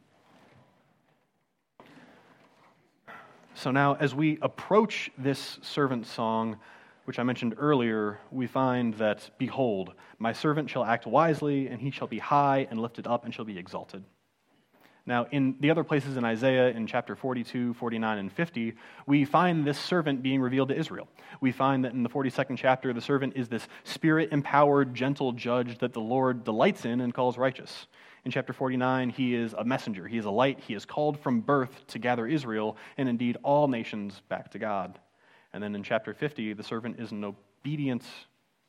So 3.63 3.71
now, 3.71 3.95
as 4.01 4.13
we 4.13 4.39
approach 4.43 5.09
this 5.17 5.61
servant 5.63 6.09
song, 6.09 6.57
which 7.05 7.21
I 7.21 7.23
mentioned 7.23 7.55
earlier, 7.57 8.19
we 8.33 8.49
find 8.49 8.93
that, 8.95 9.31
Behold, 9.39 9.93
my 10.19 10.33
servant 10.33 10.69
shall 10.69 10.83
act 10.83 11.07
wisely, 11.07 11.69
and 11.69 11.81
he 11.81 11.93
shall 11.93 12.09
be 12.09 12.19
high 12.19 12.67
and 12.73 12.81
lifted 12.81 13.07
up 13.07 13.25
and 13.25 13.33
shall 13.33 13.45
be 13.45 13.57
exalted. 13.57 14.03
Now, 15.07 15.29
in 15.31 15.55
the 15.61 15.71
other 15.71 15.85
places 15.85 16.17
in 16.17 16.25
Isaiah, 16.25 16.71
in 16.71 16.89
chapter 16.89 17.15
42, 17.15 17.75
49, 17.75 18.19
and 18.19 18.33
50, 18.33 18.75
we 19.07 19.25
find 19.25 19.65
this 19.65 19.79
servant 19.79 20.25
being 20.25 20.41
revealed 20.41 20.71
to 20.71 20.77
Israel. 20.77 21.07
We 21.41 21.53
find 21.53 21.85
that 21.85 21.93
in 21.93 22.03
the 22.03 22.09
42nd 22.09 22.59
chapter, 22.59 22.93
the 22.93 23.01
servant 23.01 23.35
is 23.37 23.49
this 23.49 23.69
spirit 23.85 24.33
empowered, 24.33 24.93
gentle 24.93 25.31
judge 25.31 25.79
that 25.79 25.93
the 25.93 26.01
Lord 26.01 26.43
delights 26.43 26.85
in 26.85 27.01
and 27.01 27.15
calls 27.15 27.39
righteous. 27.39 27.87
In 28.25 28.31
chapter 28.31 28.53
49, 28.53 29.11
he 29.11 29.35
is 29.35 29.53
a 29.53 29.65
messenger, 29.65 30.07
he 30.07 30.17
is 30.17 30.27
a 30.27 30.31
light, 30.31 30.61
he 30.61 30.75
is 30.75 30.85
called 30.85 31.19
from 31.19 31.41
birth 31.41 31.87
to 31.89 31.99
gather 31.99 32.27
Israel, 32.27 32.77
and 32.97 33.09
indeed 33.09 33.37
all 33.43 33.67
nations 33.67 34.23
back 34.29 34.53
to 34.53 34.59
God. 34.59 34.99
And 35.53 35.63
then 35.63 35.75
in 35.75 35.83
chapter 35.83 36.15
50, 36.15 36.53
the 36.53 36.63
servant 36.63 37.01
is 37.01 37.11
an 37.11 37.25
obedient 37.25 38.05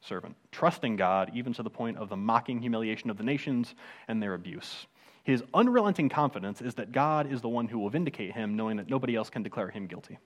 servant, 0.01 0.36
trusting 0.51 0.95
God 0.95 1.31
even 1.36 1.53
to 1.53 1.63
the 1.63 1.69
point 1.69 1.98
of 1.98 2.10
the 2.10 2.17
mocking 2.17 2.62
humiliation 2.62 3.10
of 3.10 3.17
the 3.17 3.24
nations 3.24 3.75
and 4.07 4.22
their 4.22 4.33
abuse. 4.33 4.88
His 5.24 5.43
unrelenting 5.53 6.10
confidence 6.10 6.62
is 6.62 6.74
that 6.75 6.91
God 6.91 7.31
is 7.31 7.41
the 7.41 7.48
one 7.48 7.67
who 7.67 7.79
will 7.79 7.89
vindicate 7.89 8.33
him, 8.33 8.55
knowing 8.55 8.77
that 8.77 8.89
nobody 8.89 9.15
else 9.15 9.29
can 9.29 9.43
declare 9.43 9.69
him 9.69 9.88
guilty. 9.88 10.17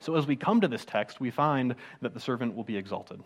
So, 0.00 0.16
as 0.16 0.26
we 0.26 0.36
come 0.36 0.60
to 0.60 0.68
this 0.68 0.84
text, 0.84 1.20
we 1.20 1.30
find 1.30 1.74
that 2.02 2.12
the 2.12 2.20
servant 2.20 2.54
will 2.54 2.64
be 2.64 2.76
exalted. 2.76 3.22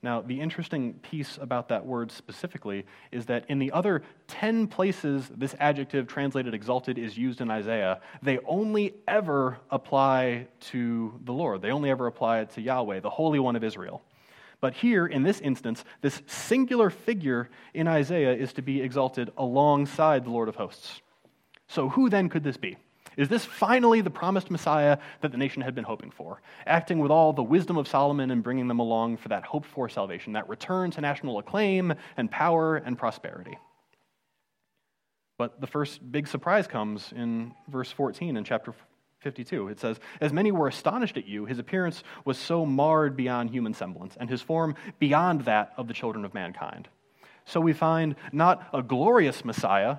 Now, 0.00 0.20
the 0.20 0.40
interesting 0.40 0.94
piece 0.94 1.38
about 1.40 1.68
that 1.70 1.84
word 1.84 2.12
specifically 2.12 2.86
is 3.10 3.26
that 3.26 3.44
in 3.48 3.58
the 3.58 3.72
other 3.72 4.02
10 4.28 4.68
places 4.68 5.28
this 5.36 5.56
adjective 5.58 6.06
translated 6.06 6.54
exalted 6.54 6.98
is 6.98 7.18
used 7.18 7.40
in 7.40 7.50
Isaiah, 7.50 8.00
they 8.22 8.38
only 8.46 8.94
ever 9.08 9.58
apply 9.70 10.46
to 10.60 11.18
the 11.24 11.32
Lord. 11.32 11.62
They 11.62 11.72
only 11.72 11.90
ever 11.90 12.06
apply 12.06 12.40
it 12.40 12.50
to 12.50 12.60
Yahweh, 12.60 13.00
the 13.00 13.10
Holy 13.10 13.40
One 13.40 13.56
of 13.56 13.64
Israel. 13.64 14.02
But 14.60 14.74
here, 14.74 15.06
in 15.06 15.24
this 15.24 15.40
instance, 15.40 15.84
this 16.00 16.22
singular 16.26 16.90
figure 16.90 17.48
in 17.74 17.88
Isaiah 17.88 18.34
is 18.34 18.52
to 18.54 18.62
be 18.62 18.80
exalted 18.80 19.32
alongside 19.36 20.24
the 20.24 20.30
Lord 20.30 20.48
of 20.48 20.56
hosts. 20.56 21.00
So, 21.68 21.88
who 21.88 22.08
then 22.08 22.28
could 22.28 22.44
this 22.44 22.56
be? 22.56 22.76
Is 23.18 23.28
this 23.28 23.44
finally 23.44 24.00
the 24.00 24.10
promised 24.10 24.48
Messiah 24.48 24.98
that 25.22 25.32
the 25.32 25.38
nation 25.38 25.60
had 25.60 25.74
been 25.74 25.82
hoping 25.82 26.12
for, 26.12 26.40
acting 26.64 27.00
with 27.00 27.10
all 27.10 27.32
the 27.32 27.42
wisdom 27.42 27.76
of 27.76 27.88
Solomon 27.88 28.30
and 28.30 28.44
bringing 28.44 28.68
them 28.68 28.78
along 28.78 29.16
for 29.16 29.28
that 29.28 29.42
hoped 29.42 29.66
for 29.66 29.88
salvation, 29.88 30.34
that 30.34 30.48
return 30.48 30.92
to 30.92 31.00
national 31.00 31.38
acclaim 31.38 31.92
and 32.16 32.30
power 32.30 32.76
and 32.76 32.96
prosperity? 32.96 33.58
But 35.36 35.60
the 35.60 35.66
first 35.66 36.00
big 36.12 36.28
surprise 36.28 36.68
comes 36.68 37.12
in 37.12 37.54
verse 37.66 37.90
14 37.90 38.36
in 38.36 38.44
chapter 38.44 38.72
52. 39.22 39.66
It 39.66 39.80
says, 39.80 39.98
As 40.20 40.32
many 40.32 40.52
were 40.52 40.68
astonished 40.68 41.16
at 41.16 41.26
you, 41.26 41.44
his 41.44 41.58
appearance 41.58 42.04
was 42.24 42.38
so 42.38 42.64
marred 42.64 43.16
beyond 43.16 43.50
human 43.50 43.74
semblance, 43.74 44.16
and 44.20 44.30
his 44.30 44.42
form 44.42 44.76
beyond 45.00 45.44
that 45.46 45.72
of 45.76 45.88
the 45.88 45.94
children 45.94 46.24
of 46.24 46.34
mankind. 46.34 46.86
So 47.46 47.60
we 47.60 47.72
find 47.72 48.14
not 48.30 48.68
a 48.72 48.80
glorious 48.80 49.44
Messiah, 49.44 49.96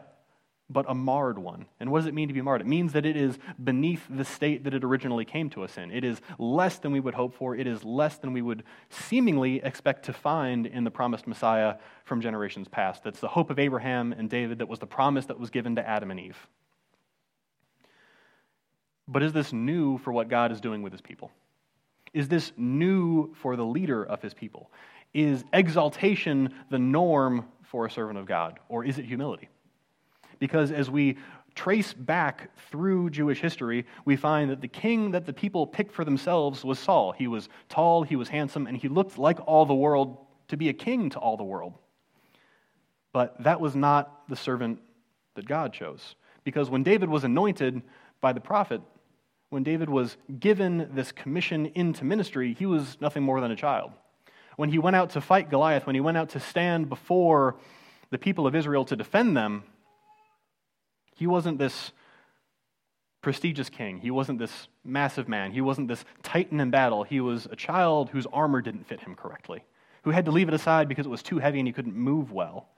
but 0.69 0.85
a 0.87 0.93
marred 0.93 1.39
one. 1.39 1.65
And 1.79 1.91
what 1.91 1.99
does 1.99 2.05
it 2.05 2.13
mean 2.13 2.27
to 2.27 2.33
be 2.33 2.41
marred? 2.41 2.61
It 2.61 2.67
means 2.67 2.93
that 2.93 3.05
it 3.05 3.17
is 3.17 3.39
beneath 3.61 4.05
the 4.09 4.23
state 4.23 4.63
that 4.65 4.73
it 4.73 4.83
originally 4.83 5.25
came 5.25 5.49
to 5.51 5.63
us 5.63 5.77
in. 5.77 5.91
It 5.91 6.03
is 6.03 6.21
less 6.37 6.77
than 6.77 6.91
we 6.91 6.99
would 6.99 7.15
hope 7.15 7.33
for. 7.33 7.55
It 7.55 7.65
is 7.65 7.83
less 7.83 8.17
than 8.17 8.33
we 8.33 8.43
would 8.43 8.63
seemingly 8.89 9.63
expect 9.63 10.05
to 10.05 10.13
find 10.13 10.67
in 10.67 10.83
the 10.83 10.91
promised 10.91 11.25
Messiah 11.25 11.75
from 12.05 12.21
generations 12.21 12.67
past. 12.67 13.03
That's 13.03 13.19
the 13.19 13.27
hope 13.27 13.49
of 13.49 13.57
Abraham 13.57 14.13
and 14.13 14.29
David, 14.29 14.59
that 14.59 14.67
was 14.67 14.79
the 14.79 14.85
promise 14.85 15.25
that 15.25 15.39
was 15.39 15.49
given 15.49 15.75
to 15.75 15.87
Adam 15.87 16.11
and 16.11 16.19
Eve. 16.19 16.47
But 19.07 19.23
is 19.23 19.33
this 19.33 19.51
new 19.51 19.97
for 19.97 20.13
what 20.13 20.29
God 20.29 20.51
is 20.51 20.61
doing 20.61 20.83
with 20.83 20.93
his 20.93 21.01
people? 21.01 21.31
Is 22.13 22.27
this 22.27 22.51
new 22.57 23.33
for 23.35 23.55
the 23.55 23.65
leader 23.65 24.03
of 24.03 24.21
his 24.21 24.35
people? 24.35 24.69
Is 25.15 25.43
exaltation 25.51 26.53
the 26.69 26.77
norm 26.77 27.45
for 27.63 27.87
a 27.87 27.91
servant 27.91 28.19
of 28.19 28.27
God, 28.27 28.59
or 28.67 28.85
is 28.85 28.99
it 28.99 29.05
humility? 29.05 29.49
Because 30.39 30.71
as 30.71 30.89
we 30.89 31.17
trace 31.55 31.93
back 31.93 32.49
through 32.69 33.09
Jewish 33.09 33.41
history, 33.41 33.85
we 34.05 34.15
find 34.15 34.49
that 34.49 34.61
the 34.61 34.67
king 34.67 35.11
that 35.11 35.25
the 35.25 35.33
people 35.33 35.67
picked 35.67 35.91
for 35.91 36.05
themselves 36.05 36.63
was 36.63 36.79
Saul. 36.79 37.11
He 37.11 37.27
was 37.27 37.49
tall, 37.67 38.03
he 38.03 38.15
was 38.15 38.29
handsome, 38.29 38.67
and 38.67 38.77
he 38.77 38.87
looked 38.87 39.17
like 39.17 39.39
all 39.45 39.65
the 39.65 39.73
world 39.73 40.17
to 40.47 40.57
be 40.57 40.69
a 40.69 40.73
king 40.73 41.09
to 41.11 41.19
all 41.19 41.37
the 41.37 41.43
world. 41.43 41.73
But 43.11 43.43
that 43.43 43.59
was 43.59 43.75
not 43.75 44.27
the 44.29 44.35
servant 44.35 44.79
that 45.35 45.47
God 45.47 45.73
chose. 45.73 46.15
Because 46.43 46.69
when 46.69 46.83
David 46.83 47.09
was 47.09 47.23
anointed 47.23 47.81
by 48.21 48.33
the 48.33 48.39
prophet, 48.39 48.81
when 49.49 49.63
David 49.63 49.89
was 49.89 50.17
given 50.39 50.89
this 50.93 51.11
commission 51.11 51.67
into 51.75 52.05
ministry, 52.05 52.55
he 52.57 52.65
was 52.65 52.97
nothing 53.01 53.23
more 53.23 53.41
than 53.41 53.51
a 53.51 53.55
child. 53.55 53.91
When 54.57 54.69
he 54.69 54.77
went 54.77 54.95
out 54.95 55.11
to 55.11 55.21
fight 55.21 55.49
Goliath, 55.49 55.85
when 55.85 55.95
he 55.95 56.01
went 56.01 56.17
out 56.17 56.29
to 56.29 56.39
stand 56.39 56.89
before 56.89 57.57
the 58.11 58.17
people 58.17 58.45
of 58.45 58.55
Israel 58.55 58.85
to 58.85 58.95
defend 58.95 59.35
them, 59.35 59.63
he 61.19 61.27
wasn't 61.27 61.57
this 61.57 61.91
prestigious 63.21 63.69
king. 63.69 63.97
He 63.97 64.09
wasn't 64.09 64.39
this 64.39 64.69
massive 64.85 65.27
man. 65.27 65.51
He 65.51 65.59
wasn't 65.59 65.89
this 65.89 66.05
titan 66.23 66.61
in 66.61 66.71
battle. 66.71 67.03
He 67.03 67.19
was 67.19 67.45
a 67.51 67.57
child 67.57 68.09
whose 68.09 68.25
armor 68.31 68.61
didn't 68.61 68.87
fit 68.87 69.01
him 69.01 69.15
correctly, 69.15 69.65
who 70.03 70.11
had 70.11 70.23
to 70.25 70.31
leave 70.31 70.47
it 70.47 70.53
aside 70.53 70.87
because 70.87 71.05
it 71.05 71.09
was 71.09 71.21
too 71.21 71.39
heavy 71.39 71.59
and 71.59 71.67
he 71.67 71.73
couldn't 71.73 71.93
move 71.93 72.31
well. 72.31 72.69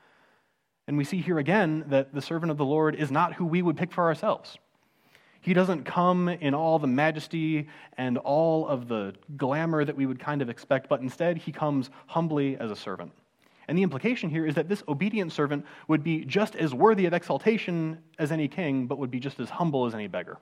And 0.87 0.97
we 0.97 1.03
see 1.03 1.21
here 1.21 1.37
again 1.37 1.85
that 1.89 2.15
the 2.15 2.21
servant 2.21 2.49
of 2.51 2.57
the 2.57 2.65
Lord 2.65 2.95
is 2.95 3.11
not 3.11 3.35
who 3.35 3.45
we 3.45 3.61
would 3.61 3.77
pick 3.77 3.91
for 3.91 4.05
ourselves. 4.05 4.57
He 5.41 5.53
doesn't 5.53 5.83
come 5.83 6.27
in 6.27 6.55
all 6.55 6.79
the 6.79 6.87
majesty 6.87 7.69
and 7.95 8.17
all 8.17 8.67
of 8.67 8.87
the 8.87 9.13
glamour 9.37 9.85
that 9.85 9.95
we 9.95 10.07
would 10.07 10.19
kind 10.19 10.41
of 10.41 10.49
expect, 10.49 10.89
but 10.89 11.01
instead 11.01 11.37
he 11.37 11.51
comes 11.51 11.91
humbly 12.07 12.57
as 12.57 12.71
a 12.71 12.75
servant. 12.75 13.11
And 13.71 13.77
the 13.77 13.83
implication 13.83 14.29
here 14.29 14.45
is 14.45 14.55
that 14.55 14.67
this 14.67 14.83
obedient 14.89 15.31
servant 15.31 15.65
would 15.87 16.03
be 16.03 16.25
just 16.25 16.57
as 16.57 16.73
worthy 16.73 17.05
of 17.05 17.13
exaltation 17.13 17.99
as 18.19 18.29
any 18.29 18.49
king, 18.49 18.85
but 18.85 18.97
would 18.97 19.09
be 19.09 19.21
just 19.21 19.39
as 19.39 19.49
humble 19.49 19.85
as 19.85 19.93
any 19.93 20.07
beggar. 20.07 20.39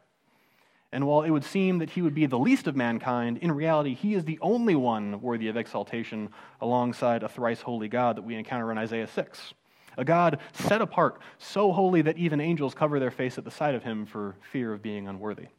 And 0.91 1.05
while 1.05 1.21
it 1.21 1.29
would 1.29 1.43
seem 1.43 1.77
that 1.77 1.91
he 1.91 2.01
would 2.01 2.15
be 2.15 2.25
the 2.25 2.39
least 2.39 2.65
of 2.65 2.75
mankind, 2.75 3.37
in 3.37 3.51
reality, 3.51 3.93
he 3.93 4.15
is 4.15 4.25
the 4.25 4.39
only 4.41 4.73
one 4.73 5.21
worthy 5.21 5.47
of 5.47 5.57
exaltation 5.57 6.29
alongside 6.59 7.21
a 7.21 7.29
thrice 7.29 7.61
holy 7.61 7.87
God 7.87 8.17
that 8.17 8.23
we 8.23 8.33
encounter 8.33 8.71
in 8.71 8.79
Isaiah 8.79 9.05
6 9.05 9.53
a 9.95 10.03
God 10.03 10.39
set 10.53 10.81
apart, 10.81 11.21
so 11.37 11.71
holy 11.71 12.01
that 12.01 12.17
even 12.17 12.41
angels 12.41 12.73
cover 12.73 12.99
their 12.99 13.11
face 13.11 13.37
at 13.37 13.45
the 13.45 13.51
sight 13.51 13.75
of 13.75 13.83
him 13.83 14.07
for 14.07 14.37
fear 14.41 14.73
of 14.73 14.81
being 14.81 15.07
unworthy. 15.07 15.49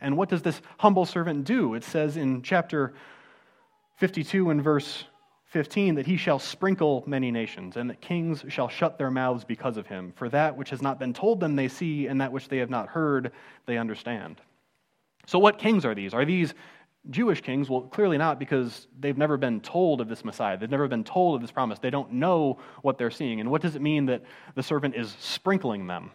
And 0.00 0.16
what 0.16 0.30
does 0.30 0.40
this 0.40 0.62
humble 0.78 1.04
servant 1.04 1.44
do? 1.44 1.74
It 1.74 1.84
says 1.84 2.16
in 2.16 2.40
chapter 2.40 2.94
52 3.96 4.48
and 4.48 4.64
verse 4.64 5.04
15 5.52 5.96
that 5.96 6.06
he 6.06 6.16
shall 6.16 6.38
sprinkle 6.38 7.04
many 7.06 7.30
nations, 7.30 7.76
and 7.76 7.90
that 7.90 8.00
kings 8.00 8.42
shall 8.48 8.68
shut 8.68 8.96
their 8.96 9.10
mouths 9.10 9.44
because 9.44 9.76
of 9.76 9.86
him. 9.86 10.14
For 10.16 10.30
that 10.30 10.56
which 10.56 10.70
has 10.70 10.80
not 10.80 10.98
been 10.98 11.12
told 11.12 11.40
them 11.40 11.56
they 11.56 11.68
see, 11.68 12.06
and 12.06 12.22
that 12.22 12.32
which 12.32 12.48
they 12.48 12.56
have 12.56 12.70
not 12.70 12.88
heard 12.88 13.32
they 13.66 13.76
understand. 13.76 14.40
So, 15.26 15.38
what 15.38 15.58
kings 15.58 15.84
are 15.84 15.94
these? 15.94 16.14
Are 16.14 16.24
these 16.24 16.54
Jewish 17.10 17.42
kings? 17.42 17.68
Well, 17.68 17.82
clearly 17.82 18.16
not, 18.16 18.38
because 18.38 18.86
they've 18.98 19.18
never 19.18 19.36
been 19.36 19.60
told 19.60 20.00
of 20.00 20.08
this 20.08 20.24
Messiah. 20.24 20.56
They've 20.56 20.70
never 20.70 20.88
been 20.88 21.04
told 21.04 21.36
of 21.36 21.42
this 21.42 21.52
promise. 21.52 21.78
They 21.78 21.90
don't 21.90 22.12
know 22.14 22.58
what 22.80 22.96
they're 22.96 23.10
seeing. 23.10 23.40
And 23.40 23.50
what 23.50 23.60
does 23.60 23.76
it 23.76 23.82
mean 23.82 24.06
that 24.06 24.22
the 24.54 24.62
servant 24.62 24.94
is 24.94 25.14
sprinkling 25.20 25.86
them? 25.86 26.12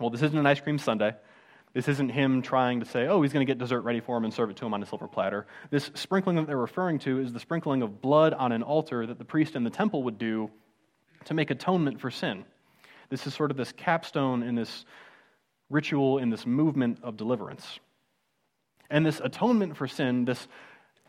Well, 0.00 0.08
this 0.08 0.22
isn't 0.22 0.38
an 0.38 0.46
ice 0.46 0.60
cream 0.60 0.78
sundae. 0.78 1.12
This 1.74 1.88
isn't 1.88 2.10
him 2.10 2.42
trying 2.42 2.80
to 2.80 2.86
say, 2.86 3.06
oh, 3.06 3.22
he's 3.22 3.32
going 3.32 3.46
to 3.46 3.50
get 3.50 3.58
dessert 3.58 3.80
ready 3.80 4.00
for 4.00 4.16
him 4.16 4.24
and 4.24 4.32
serve 4.32 4.50
it 4.50 4.56
to 4.56 4.66
him 4.66 4.74
on 4.74 4.82
a 4.82 4.86
silver 4.86 5.08
platter. 5.08 5.46
This 5.70 5.90
sprinkling 5.94 6.36
that 6.36 6.46
they're 6.46 6.56
referring 6.56 6.98
to 7.00 7.20
is 7.20 7.32
the 7.32 7.40
sprinkling 7.40 7.80
of 7.80 8.02
blood 8.02 8.34
on 8.34 8.52
an 8.52 8.62
altar 8.62 9.06
that 9.06 9.18
the 9.18 9.24
priest 9.24 9.56
in 9.56 9.64
the 9.64 9.70
temple 9.70 10.02
would 10.02 10.18
do 10.18 10.50
to 11.24 11.34
make 11.34 11.50
atonement 11.50 12.00
for 12.00 12.10
sin. 12.10 12.44
This 13.08 13.26
is 13.26 13.34
sort 13.34 13.50
of 13.50 13.56
this 13.56 13.72
capstone 13.72 14.42
in 14.42 14.54
this 14.54 14.84
ritual, 15.70 16.18
in 16.18 16.28
this 16.28 16.46
movement 16.46 16.98
of 17.02 17.16
deliverance. 17.16 17.80
And 18.90 19.06
this 19.06 19.20
atonement 19.24 19.76
for 19.76 19.88
sin, 19.88 20.26
this 20.26 20.48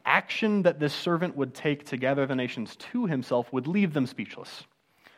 action 0.06 0.64
that 0.64 0.80
this 0.80 0.94
servant 0.94 1.36
would 1.36 1.54
take 1.54 1.86
to 1.88 1.98
gather 1.98 2.26
the 2.26 2.36
nations 2.36 2.78
to 2.78 3.06
himself, 3.06 3.52
would 3.52 3.68
leave 3.68 3.94
them 3.94 4.08
speechless. 4.08 4.64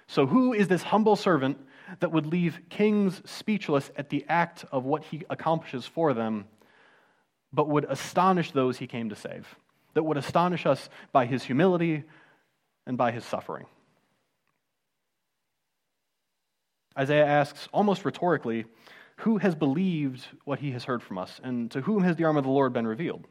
So, 0.08 0.26
who 0.26 0.54
is 0.54 0.68
this 0.68 0.84
humble 0.84 1.16
servant 1.16 1.58
that 2.00 2.12
would 2.12 2.26
leave 2.26 2.60
kings 2.70 3.22
speechless 3.26 3.92
at 3.96 4.10
the 4.10 4.26
act 4.28 4.66
of 4.72 4.86
what 4.86 5.04
he 5.04 5.24
accomplishes 5.30 5.86
for 5.86 6.14
them, 6.14 6.46
but 7.54 7.70
would 7.70 7.86
astonish 7.86 8.52
those 8.52 8.78
he 8.78 8.88
came 8.88 9.10
to 9.10 9.16
save? 9.16 9.48
That 9.94 10.04
would 10.04 10.18
astonish 10.18 10.66
us 10.66 10.90
by 11.12 11.26
his 11.26 11.44
humility 11.44 12.04
and 12.86 12.98
by 12.98 13.12
his 13.12 13.24
suffering. 13.24 13.66
Isaiah 16.98 17.26
asks, 17.26 17.68
almost 17.74 18.06
rhetorically, 18.06 18.66
who 19.18 19.38
has 19.38 19.56
believed 19.56 20.26
what 20.44 20.60
he 20.60 20.72
has 20.72 20.84
heard 20.84 21.02
from 21.02 21.18
us? 21.18 21.40
And 21.44 21.72
to 21.72 21.82
whom 21.82 22.04
has 22.04 22.16
the 22.16 22.26
arm 22.26 22.38
of 22.38 22.44
the 22.44 22.50
Lord 22.50 22.74
been 22.74 22.88
revealed? 22.88 23.28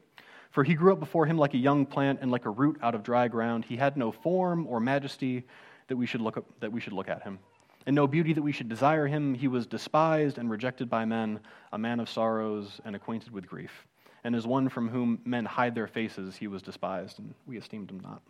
For 0.51 0.63
he 0.63 0.73
grew 0.73 0.93
up 0.93 0.99
before 0.99 1.25
him 1.25 1.37
like 1.37 1.53
a 1.53 1.57
young 1.57 1.85
plant 1.85 2.19
and 2.21 2.31
like 2.31 2.45
a 2.45 2.49
root 2.49 2.77
out 2.81 2.95
of 2.95 3.03
dry 3.03 3.27
ground. 3.27 3.65
He 3.65 3.75
had 3.75 3.97
no 3.97 4.11
form 4.11 4.65
or 4.67 4.79
majesty 4.79 5.43
that 5.87 5.97
we 5.97 6.05
should 6.05 6.21
look, 6.21 6.37
up, 6.37 6.45
that 6.59 6.71
we 6.71 6.79
should 6.79 6.93
look 6.93 7.09
at 7.09 7.23
him, 7.23 7.39
and 7.85 7.95
no 7.95 8.07
beauty 8.07 8.33
that 8.33 8.41
we 8.41 8.51
should 8.51 8.69
desire 8.69 9.07
him. 9.07 9.33
He 9.33 9.47
was 9.47 9.67
despised 9.67 10.37
and 10.37 10.49
rejected 10.49 10.89
by 10.89 11.05
men, 11.05 11.39
a 11.71 11.77
man 11.77 11.99
of 11.99 12.09
sorrows 12.09 12.81
and 12.85 12.95
acquainted 12.95 13.31
with 13.31 13.47
grief. 13.47 13.85
and 14.23 14.35
as 14.35 14.47
one 14.47 14.69
from 14.69 14.89
whom 14.89 15.19
men 15.23 15.45
hide 15.45 15.75
their 15.75 15.87
faces, 15.87 16.35
he 16.35 16.47
was 16.47 16.63
despised, 16.63 17.19
and 17.19 17.35
we 17.45 17.57
esteemed 17.57 17.91
him 17.91 17.99
not. 17.99 18.23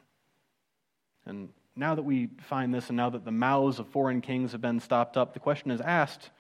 And 1.26 1.50
now 1.76 1.96
that 1.96 2.04
we 2.04 2.30
find 2.42 2.74
this, 2.74 2.90
and 2.90 2.98
now 2.98 3.10
that 3.12 3.24
the 3.24 3.32
mouths 3.32 3.80
of 3.80 3.88
foreign 3.88 4.20
kings 4.20 4.52
have 4.52 4.60
been 4.60 4.82
stopped 4.82 5.16
up, 5.16 5.34
the 5.34 5.40
question 5.40 5.72
is 5.72 5.80
asked 5.80 6.32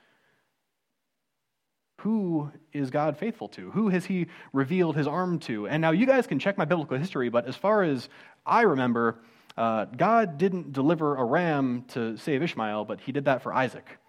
who 2.05 2.51
is 2.71 2.91
God 2.91 3.17
faithful 3.17 3.47
to? 3.49 3.71
Who 3.71 3.89
has 3.89 4.05
he 4.05 4.27
revealed 4.53 4.95
his 4.95 5.07
arm 5.07 5.39
to? 5.39 5.67
And 5.67 5.81
now 5.81 5.89
you 5.89 6.05
guys 6.05 6.27
can 6.27 6.37
check 6.37 6.55
my 6.55 6.65
biblical 6.65 6.99
history, 6.99 7.29
but 7.29 7.47
as 7.47 7.55
far 7.55 7.81
as 7.81 8.09
I 8.45 8.61
remember, 8.61 9.17
uh, 9.57 9.85
God 9.85 10.37
didn't 10.37 10.73
deliver 10.73 11.15
a 11.15 11.23
ram 11.23 11.85
to 11.89 12.17
save 12.17 12.43
Ishmael, 12.43 12.85
but 12.85 13.01
he 13.01 13.11
did 13.11 13.25
that 13.25 13.41
for 13.41 13.53
Isaac. 13.53 13.99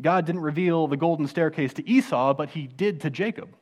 God 0.00 0.24
didn't 0.26 0.42
reveal 0.42 0.86
the 0.86 0.96
golden 0.96 1.26
staircase 1.26 1.72
to 1.74 1.88
Esau, 1.88 2.34
but 2.34 2.50
he 2.50 2.66
did 2.66 3.00
to 3.02 3.10
Jacob. 3.10 3.54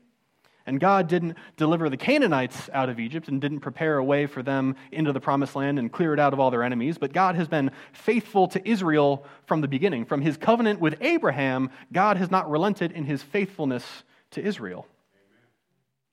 And 0.66 0.78
God 0.78 1.09
didn't 1.09 1.37
deliver 1.56 1.88
the 1.88 1.97
Canaanites 1.97 2.68
out 2.73 2.88
of 2.88 3.00
Egypt 3.00 3.28
and 3.28 3.40
didn't 3.40 3.61
prepare 3.61 3.97
a 3.97 4.04
way 4.04 4.26
for 4.26 4.42
them 4.42 4.76
into 4.92 5.12
the 5.12 5.20
promised 5.20 5.56
land 5.56 5.78
and 5.78 5.90
clear 5.90 6.12
it 6.12 6.20
out 6.20 6.32
of 6.32 6.40
all 6.40 6.50
their 6.50 6.62
enemies, 6.62 6.99
but 6.99 7.12
God 7.12 7.35
has 7.35 7.49
been 7.49 7.70
faithful 7.92 8.47
to 8.49 8.68
Israel 8.68 9.25
from 9.47 9.62
the 9.62 9.68
beginning. 9.68 10.04
From 10.04 10.20
his 10.20 10.37
covenant 10.37 10.78
with 10.78 10.97
Abraham, 11.00 11.70
God 11.92 12.18
has 12.18 12.30
not 12.30 12.49
relented 12.50 12.92
in 12.92 13.04
his 13.04 13.23
faithfulness 13.23 13.85
to 14.32 14.42
Israel. 14.42 14.87
Amen. 15.14 15.42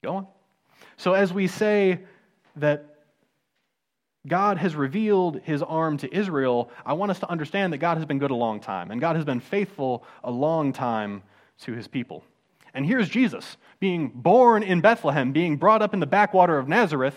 Go 0.02 0.16
on. 0.16 0.26
So 0.96 1.12
as 1.12 1.32
we 1.32 1.46
say 1.46 2.00
that 2.56 2.97
God 4.26 4.58
has 4.58 4.74
revealed 4.74 5.40
his 5.44 5.62
arm 5.62 5.96
to 5.98 6.14
Israel, 6.14 6.70
I 6.84 6.92
want 6.94 7.10
us 7.10 7.20
to 7.20 7.30
understand 7.30 7.72
that 7.72 7.78
God 7.78 7.96
has 7.96 8.06
been 8.06 8.18
good 8.18 8.30
a 8.30 8.34
long 8.34 8.60
time, 8.60 8.90
and 8.90 9.00
God 9.00 9.16
has 9.16 9.24
been 9.24 9.40
faithful 9.40 10.04
a 10.24 10.30
long 10.30 10.72
time 10.72 11.22
to 11.60 11.72
his 11.72 11.88
people. 11.88 12.24
And 12.74 12.84
here's 12.84 13.08
Jesus 13.08 13.56
being 13.80 14.08
born 14.08 14.62
in 14.62 14.80
Bethlehem, 14.80 15.32
being 15.32 15.56
brought 15.56 15.82
up 15.82 15.94
in 15.94 16.00
the 16.00 16.06
backwater 16.06 16.58
of 16.58 16.68
Nazareth 16.68 17.16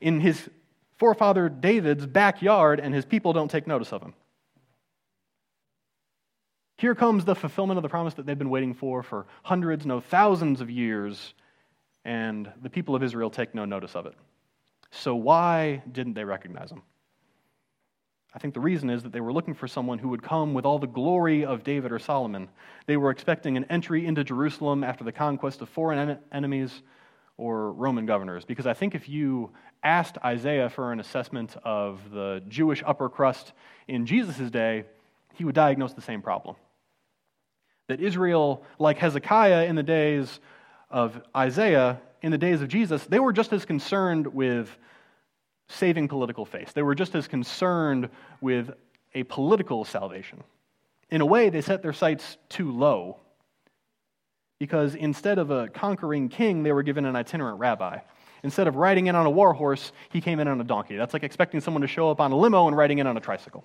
in 0.00 0.20
his 0.20 0.48
forefather 0.96 1.48
David's 1.48 2.06
backyard, 2.06 2.80
and 2.80 2.94
his 2.94 3.04
people 3.04 3.32
don't 3.32 3.50
take 3.50 3.66
notice 3.66 3.92
of 3.92 4.02
him. 4.02 4.14
Here 6.76 6.94
comes 6.94 7.24
the 7.24 7.34
fulfillment 7.34 7.78
of 7.78 7.82
the 7.82 7.88
promise 7.88 8.14
that 8.14 8.26
they've 8.26 8.38
been 8.38 8.50
waiting 8.50 8.74
for 8.74 9.02
for 9.02 9.26
hundreds, 9.42 9.84
no, 9.84 10.00
thousands 10.00 10.60
of 10.60 10.70
years, 10.70 11.34
and 12.04 12.50
the 12.62 12.70
people 12.70 12.94
of 12.94 13.02
Israel 13.02 13.30
take 13.30 13.54
no 13.54 13.64
notice 13.64 13.96
of 13.96 14.06
it. 14.06 14.14
So, 14.90 15.14
why 15.14 15.82
didn't 15.90 16.14
they 16.14 16.24
recognize 16.24 16.70
him? 16.70 16.82
I 18.34 18.38
think 18.38 18.54
the 18.54 18.60
reason 18.60 18.90
is 18.90 19.02
that 19.02 19.12
they 19.12 19.20
were 19.20 19.32
looking 19.32 19.54
for 19.54 19.66
someone 19.66 19.98
who 19.98 20.08
would 20.10 20.22
come 20.22 20.52
with 20.52 20.64
all 20.66 20.78
the 20.78 20.86
glory 20.86 21.44
of 21.44 21.64
David 21.64 21.92
or 21.92 21.98
Solomon. 21.98 22.48
They 22.86 22.96
were 22.96 23.10
expecting 23.10 23.56
an 23.56 23.64
entry 23.64 24.06
into 24.06 24.22
Jerusalem 24.22 24.84
after 24.84 25.02
the 25.02 25.12
conquest 25.12 25.62
of 25.62 25.68
foreign 25.68 26.10
en- 26.10 26.18
enemies 26.30 26.82
or 27.38 27.72
Roman 27.72 28.04
governors. 28.04 28.44
Because 28.44 28.66
I 28.66 28.74
think 28.74 28.94
if 28.94 29.08
you 29.08 29.50
asked 29.82 30.18
Isaiah 30.24 30.68
for 30.68 30.92
an 30.92 31.00
assessment 31.00 31.56
of 31.64 32.10
the 32.10 32.42
Jewish 32.48 32.82
upper 32.86 33.08
crust 33.08 33.52
in 33.86 34.04
Jesus' 34.04 34.50
day, 34.50 34.84
he 35.34 35.44
would 35.44 35.54
diagnose 35.54 35.94
the 35.94 36.02
same 36.02 36.20
problem. 36.20 36.56
That 37.86 38.00
Israel, 38.00 38.64
like 38.78 38.98
Hezekiah 38.98 39.64
in 39.64 39.76
the 39.76 39.82
days 39.82 40.40
of 40.90 41.22
Isaiah, 41.34 42.00
in 42.22 42.32
the 42.32 42.38
days 42.38 42.62
of 42.62 42.68
Jesus, 42.68 43.04
they 43.04 43.20
were 43.20 43.32
just 43.32 43.52
as 43.52 43.64
concerned 43.64 44.26
with 44.26 44.76
saving 45.68 46.08
political 46.08 46.44
face. 46.44 46.72
They 46.72 46.82
were 46.82 46.94
just 46.94 47.14
as 47.14 47.28
concerned 47.28 48.08
with 48.40 48.70
a 49.14 49.22
political 49.24 49.84
salvation. 49.84 50.42
In 51.10 51.20
a 51.20 51.26
way, 51.26 51.50
they 51.50 51.60
set 51.60 51.82
their 51.82 51.92
sights 51.92 52.36
too 52.48 52.70
low 52.70 53.18
because 54.58 54.94
instead 54.94 55.38
of 55.38 55.50
a 55.50 55.68
conquering 55.68 56.28
king, 56.28 56.62
they 56.62 56.72
were 56.72 56.82
given 56.82 57.04
an 57.04 57.16
itinerant 57.16 57.58
rabbi. 57.58 57.98
Instead 58.42 58.66
of 58.66 58.76
riding 58.76 59.06
in 59.06 59.16
on 59.16 59.26
a 59.26 59.30
war 59.30 59.52
horse, 59.52 59.92
he 60.10 60.20
came 60.20 60.40
in 60.40 60.48
on 60.48 60.60
a 60.60 60.64
donkey. 60.64 60.96
That's 60.96 61.12
like 61.12 61.22
expecting 61.22 61.60
someone 61.60 61.82
to 61.82 61.88
show 61.88 62.10
up 62.10 62.20
on 62.20 62.32
a 62.32 62.36
limo 62.36 62.66
and 62.66 62.76
riding 62.76 62.98
in 62.98 63.06
on 63.06 63.16
a 63.16 63.20
tricycle. 63.20 63.64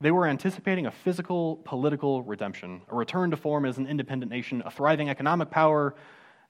They 0.00 0.10
were 0.10 0.26
anticipating 0.26 0.86
a 0.86 0.90
physical, 0.90 1.56
political 1.64 2.22
redemption, 2.22 2.82
a 2.88 2.94
return 2.94 3.30
to 3.30 3.36
form 3.36 3.64
as 3.64 3.78
an 3.78 3.86
independent 3.86 4.30
nation, 4.30 4.62
a 4.64 4.70
thriving 4.70 5.08
economic 5.08 5.50
power. 5.50 5.94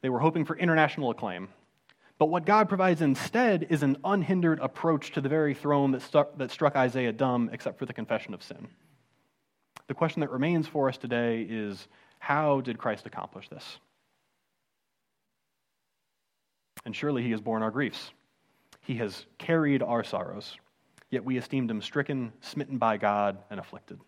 They 0.00 0.08
were 0.08 0.18
hoping 0.18 0.44
for 0.44 0.56
international 0.56 1.10
acclaim. 1.10 1.48
But 2.18 2.26
what 2.26 2.46
God 2.46 2.68
provides 2.68 3.02
instead 3.02 3.66
is 3.70 3.82
an 3.82 3.98
unhindered 4.04 4.60
approach 4.60 5.12
to 5.12 5.20
the 5.20 5.28
very 5.28 5.52
throne 5.52 5.90
that, 5.92 6.02
stuck, 6.02 6.38
that 6.38 6.50
struck 6.50 6.76
Isaiah 6.76 7.12
dumb, 7.12 7.50
except 7.52 7.78
for 7.78 7.86
the 7.86 7.92
confession 7.92 8.34
of 8.34 8.42
sin. 8.42 8.68
The 9.88 9.94
question 9.94 10.20
that 10.20 10.30
remains 10.30 10.66
for 10.66 10.88
us 10.88 10.96
today 10.96 11.46
is 11.48 11.88
how 12.18 12.60
did 12.60 12.78
Christ 12.78 13.06
accomplish 13.06 13.48
this? 13.48 13.78
And 16.84 16.94
surely 16.94 17.22
he 17.22 17.32
has 17.32 17.40
borne 17.40 17.62
our 17.62 17.70
griefs. 17.70 18.12
He 18.80 18.94
has 18.96 19.26
carried 19.38 19.82
our 19.82 20.04
sorrows 20.04 20.56
yet 21.14 21.24
we 21.24 21.38
esteemed 21.38 21.70
him 21.70 21.80
stricken, 21.80 22.32
smitten 22.40 22.76
by 22.76 22.98
God, 22.98 23.38
and 23.48 23.58
afflicted. 23.58 23.98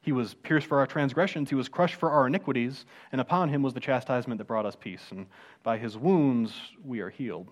He 0.00 0.12
was 0.12 0.34
pierced 0.34 0.68
for 0.68 0.78
our 0.78 0.86
transgressions, 0.86 1.48
he 1.48 1.56
was 1.56 1.68
crushed 1.68 1.96
for 1.96 2.10
our 2.10 2.28
iniquities, 2.28 2.84
and 3.10 3.20
upon 3.20 3.48
him 3.48 3.62
was 3.62 3.74
the 3.74 3.80
chastisement 3.80 4.38
that 4.38 4.44
brought 4.44 4.66
us 4.66 4.76
peace, 4.76 5.04
and 5.10 5.26
by 5.62 5.78
his 5.78 5.98
wounds 5.98 6.52
we 6.84 7.00
are 7.00 7.10
healed. 7.10 7.48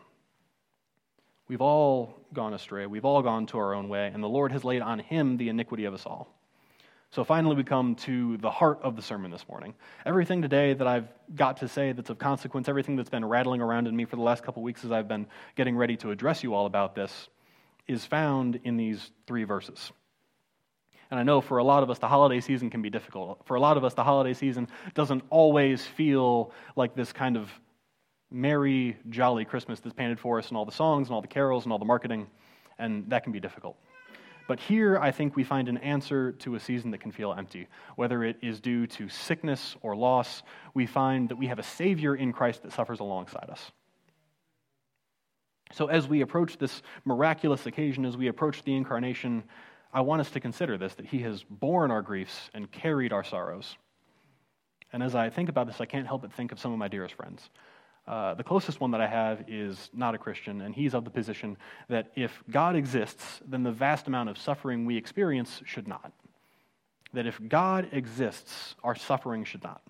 We've 1.49 1.61
all 1.61 2.15
gone 2.33 2.55
astray, 2.55 2.87
we've 2.87 3.05
all 3.05 3.23
gone 3.23 3.47
to 3.47 3.59
our 3.59 3.75
own 3.75 3.89
way, 3.89 4.11
and 4.13 4.23
the 4.23 4.29
Lord 4.29 4.53
has 4.53 4.65
laid 4.65 4.83
on 4.83 4.99
him 5.01 5.37
the 5.37 5.49
iniquity 5.49 5.85
of 5.85 5.95
us 5.95 6.07
all. 6.07 6.33
So 7.11 7.25
finally, 7.25 7.57
we 7.57 7.65
come 7.65 7.95
to 7.97 8.37
the 8.39 8.51
heart 8.51 8.81
of 8.83 8.97
the 8.97 9.03
sermon 9.03 9.31
this 9.31 9.49
morning. 9.49 9.75
Everything 10.05 10.43
today 10.43 10.75
that 10.75 10.87
I've 10.87 11.09
got 11.35 11.57
to 11.59 11.69
say 11.69 11.93
that's 11.93 12.11
of 12.11 12.19
consequence, 12.19 12.69
everything 12.69 12.97
that's 12.97 13.09
been 13.09 13.25
rattling 13.25 13.61
around 13.61 13.87
in 13.87 13.97
me 13.97 14.05
for 14.05 14.17
the 14.17 14.23
last 14.23 14.43
couple 14.43 14.63
weeks 14.63 14.85
as 14.85 14.93
I've 14.93 15.09
been 15.09 15.27
getting 15.55 15.77
ready 15.77 15.97
to 15.99 16.11
address 16.11 16.43
you 16.43 16.53
all 16.53 16.67
about 16.67 16.95
this, 16.95 17.29
is 17.89 18.05
found 18.05 18.61
in 18.65 18.77
these 18.77 19.11
three 19.27 19.45
verses. 19.45 19.93
And 21.11 21.21
I 21.21 21.23
know 21.23 21.41
for 21.41 21.59
a 21.59 21.65
lot 21.65 21.83
of 21.83 21.91
us, 21.91 21.99
the 21.99 22.09
holiday 22.09 22.41
season 22.41 22.69
can 22.71 22.83
be 22.83 22.91
difficult. 22.91 23.43
For 23.47 23.55
a 23.55 23.61
lot 23.61 23.77
of 23.77 23.85
us, 23.85 23.95
the 23.95 24.03
holiday 24.03 24.35
season 24.35 24.69
doesn't 24.95 25.23
always 25.31 25.85
feel 25.85 26.53
like 26.75 26.97
this 26.97 27.13
kind 27.13 27.37
of 27.37 27.51
merry, 28.31 28.97
jolly 29.09 29.45
Christmas 29.45 29.79
that's 29.79 29.95
painted 29.95 30.19
for 30.19 30.39
us, 30.39 30.49
and 30.49 30.57
all 30.57 30.65
the 30.65 30.73
songs, 30.73 31.09
and 31.09 31.15
all 31.15 31.23
the 31.23 31.29
carols, 31.29 31.65
and 31.65 31.73
all 31.73 31.79
the 31.79 31.85
marketing, 31.85 32.27
and 32.79 33.09
that 33.11 33.23
can 33.23 33.33
be 33.33 33.39
difficult. 33.39 33.77
But 34.49 34.61
here, 34.61 34.99
I 34.99 35.11
think 35.11 35.35
we 35.35 35.45
find 35.45 35.69
an 35.69 35.79
answer 35.79 36.33
to 36.33 36.55
a 36.55 36.61
season 36.61 36.91
that 36.93 36.99
can 36.99 37.11
feel 37.11 37.33
empty. 37.33 37.69
Whether 37.97 38.23
it 38.25 38.37
is 38.43 38.61
due 38.61 38.87
to 38.89 39.09
sickness 39.09 39.77
or 39.83 39.97
loss, 39.97 40.43
we 40.75 40.87
find 40.87 41.29
that 41.29 41.37
we 41.37 41.47
have 41.47 41.59
a 41.59 41.65
Savior 41.65 42.15
in 42.15 42.33
Christ 42.33 42.63
that 42.63 42.73
suffers 42.73 43.01
alongside 43.01 43.49
us. 43.51 43.73
So, 45.73 45.87
as 45.87 46.07
we 46.07 46.21
approach 46.21 46.59
this 46.59 46.83
miraculous 47.05 47.67
occasion, 47.67 48.05
as 48.05 48.17
we 48.17 48.29
approach 48.29 48.63
the 48.63 48.75
incarnation, 48.75 49.45
I 49.93 50.01
want 50.01 50.21
us 50.21 50.31
to 50.31 50.41
consider 50.41 50.79
this 50.79 50.95
that 50.95 51.07
He 51.07 51.21
has 51.21 51.43
borne 51.43 51.91
our 51.91 52.03
griefs 52.03 52.51
and 52.55 52.71
carried 52.71 53.13
our 53.13 53.25
sorrows. 53.25 53.77
And 54.93 55.03
as 55.03 55.15
I 55.15 55.31
think 55.31 55.49
about 55.49 55.67
this, 55.67 55.81
I 55.81 55.87
can't 55.87 56.07
help 56.07 56.23
but 56.23 56.33
think 56.33 56.53
of 56.53 56.61
some 56.61 56.73
of 56.73 56.79
my 56.79 56.89
dearest 56.89 57.15
friends. 57.15 57.51
Uh, 58.07 58.35
the 58.35 58.45
closest 58.45 58.81
one 58.81 58.93
that 58.93 59.01
I 59.01 59.09
have 59.09 59.45
is 59.49 59.91
not 59.93 60.15
a 60.15 60.19
Christian, 60.19 60.61
and 60.61 60.75
he's 60.75 60.95
of 60.95 61.05
the 61.05 61.11
position 61.11 61.57
that 61.89 62.13
if 62.15 62.43
God 62.49 62.77
exists, 62.77 63.41
then 63.49 63.65
the 63.65 63.73
vast 63.73 64.07
amount 64.07 64.29
of 64.29 64.39
suffering 64.39 64.87
we 64.87 64.97
experience 64.97 65.61
should 65.65 65.89
not. 65.89 66.13
That 67.15 67.27
if 67.27 67.41
God 67.49 67.89
exists, 67.91 68.77
our 68.85 68.95
suffering 68.95 69.45
should 69.45 69.65
not. 69.65 69.83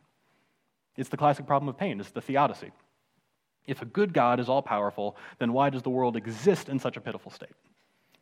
It's 0.97 1.11
the 1.11 1.19
classic 1.19 1.47
problem 1.47 1.69
of 1.69 1.77
pain, 1.77 2.01
it's 2.01 2.11
the 2.11 2.23
theodicy. 2.23 2.73
If 3.67 3.83
a 3.83 3.87
good 3.87 4.13
God 4.13 4.41
is 4.41 4.49
all 4.49 4.63
powerful, 4.63 5.17
then 5.39 5.53
why 5.53 5.71
does 5.71 5.83
the 5.83 5.91
world 5.91 6.17
exist 6.17 6.69
in 6.69 6.79
such 6.79 6.97
a 6.97 7.01
pitiful 7.01 7.33
state? 7.33 7.55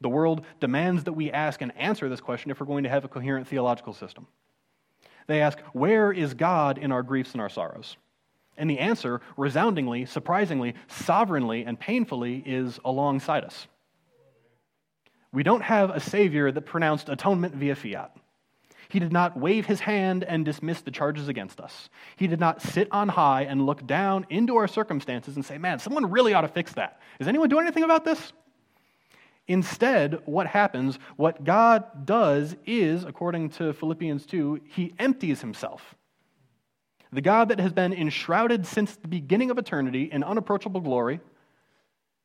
The 0.00 0.08
world 0.08 0.44
demands 0.60 1.04
that 1.04 1.12
we 1.12 1.30
ask 1.30 1.60
and 1.62 1.76
answer 1.76 2.08
this 2.08 2.20
question 2.20 2.50
if 2.50 2.60
we're 2.60 2.66
going 2.66 2.84
to 2.84 2.90
have 2.90 3.04
a 3.04 3.08
coherent 3.08 3.48
theological 3.48 3.92
system. 3.92 4.26
They 5.26 5.40
ask, 5.40 5.58
Where 5.72 6.12
is 6.12 6.34
God 6.34 6.78
in 6.78 6.92
our 6.92 7.02
griefs 7.02 7.32
and 7.32 7.40
our 7.40 7.48
sorrows? 7.48 7.96
And 8.56 8.70
the 8.70 8.78
answer, 8.78 9.20
resoundingly, 9.36 10.06
surprisingly, 10.06 10.74
sovereignly, 10.88 11.64
and 11.64 11.78
painfully, 11.78 12.42
is 12.46 12.78
alongside 12.84 13.44
us. 13.44 13.66
We 15.32 15.42
don't 15.42 15.62
have 15.62 15.90
a 15.90 15.98
Savior 15.98 16.52
that 16.52 16.62
pronounced 16.62 17.08
atonement 17.08 17.56
via 17.56 17.74
fiat. 17.74 18.16
He 18.88 18.98
did 18.98 19.12
not 19.12 19.38
wave 19.38 19.66
his 19.66 19.80
hand 19.80 20.24
and 20.24 20.44
dismiss 20.44 20.80
the 20.80 20.90
charges 20.90 21.28
against 21.28 21.60
us. 21.60 21.88
He 22.16 22.26
did 22.26 22.40
not 22.40 22.62
sit 22.62 22.88
on 22.90 23.08
high 23.08 23.42
and 23.42 23.66
look 23.66 23.86
down 23.86 24.26
into 24.30 24.56
our 24.56 24.68
circumstances 24.68 25.36
and 25.36 25.44
say, 25.44 25.58
man, 25.58 25.78
someone 25.78 26.10
really 26.10 26.34
ought 26.34 26.42
to 26.42 26.48
fix 26.48 26.72
that. 26.74 27.00
Is 27.20 27.28
anyone 27.28 27.48
doing 27.48 27.64
anything 27.64 27.84
about 27.84 28.04
this? 28.04 28.32
Instead, 29.46 30.20
what 30.24 30.46
happens, 30.46 30.98
what 31.16 31.44
God 31.44 32.06
does 32.06 32.56
is, 32.66 33.04
according 33.04 33.50
to 33.50 33.72
Philippians 33.74 34.24
2, 34.26 34.60
he 34.68 34.94
empties 34.98 35.42
himself. 35.42 35.94
The 37.12 37.20
God 37.20 37.50
that 37.50 37.60
has 37.60 37.72
been 37.72 37.92
enshrouded 37.92 38.66
since 38.66 38.96
the 38.96 39.08
beginning 39.08 39.50
of 39.50 39.58
eternity 39.58 40.08
in 40.10 40.24
unapproachable 40.24 40.80
glory 40.80 41.20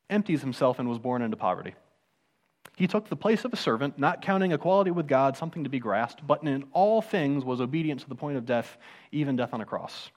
empties 0.10 0.41
himself 0.41 0.80
and 0.80 0.89
was 0.89 0.98
born 0.98 1.22
into 1.22 1.38
poverty. 1.38 1.76
He 2.80 2.88
took 2.88 3.10
the 3.10 3.18
place 3.18 3.44
of 3.44 3.52
a 3.52 3.58
servant, 3.58 4.00
not 4.00 4.22
counting 4.22 4.54
equality 4.54 4.89
with 4.89 5.06
God 5.06 5.36
something 5.36 5.65
to 5.65 5.70
be 5.70 5.80
grasped, 5.80 6.26
but 6.26 6.42
in 6.44 6.63
all 6.72 7.02
things 7.02 7.44
was 7.44 7.60
obedient 7.60 8.00
to 8.00 8.08
the 8.08 8.15
point 8.15 8.38
of 8.38 8.46
death, 8.46 8.78
even 9.12 9.36
death 9.36 9.54
on 9.54 9.60
a 9.60 9.65
cross. 9.65 10.12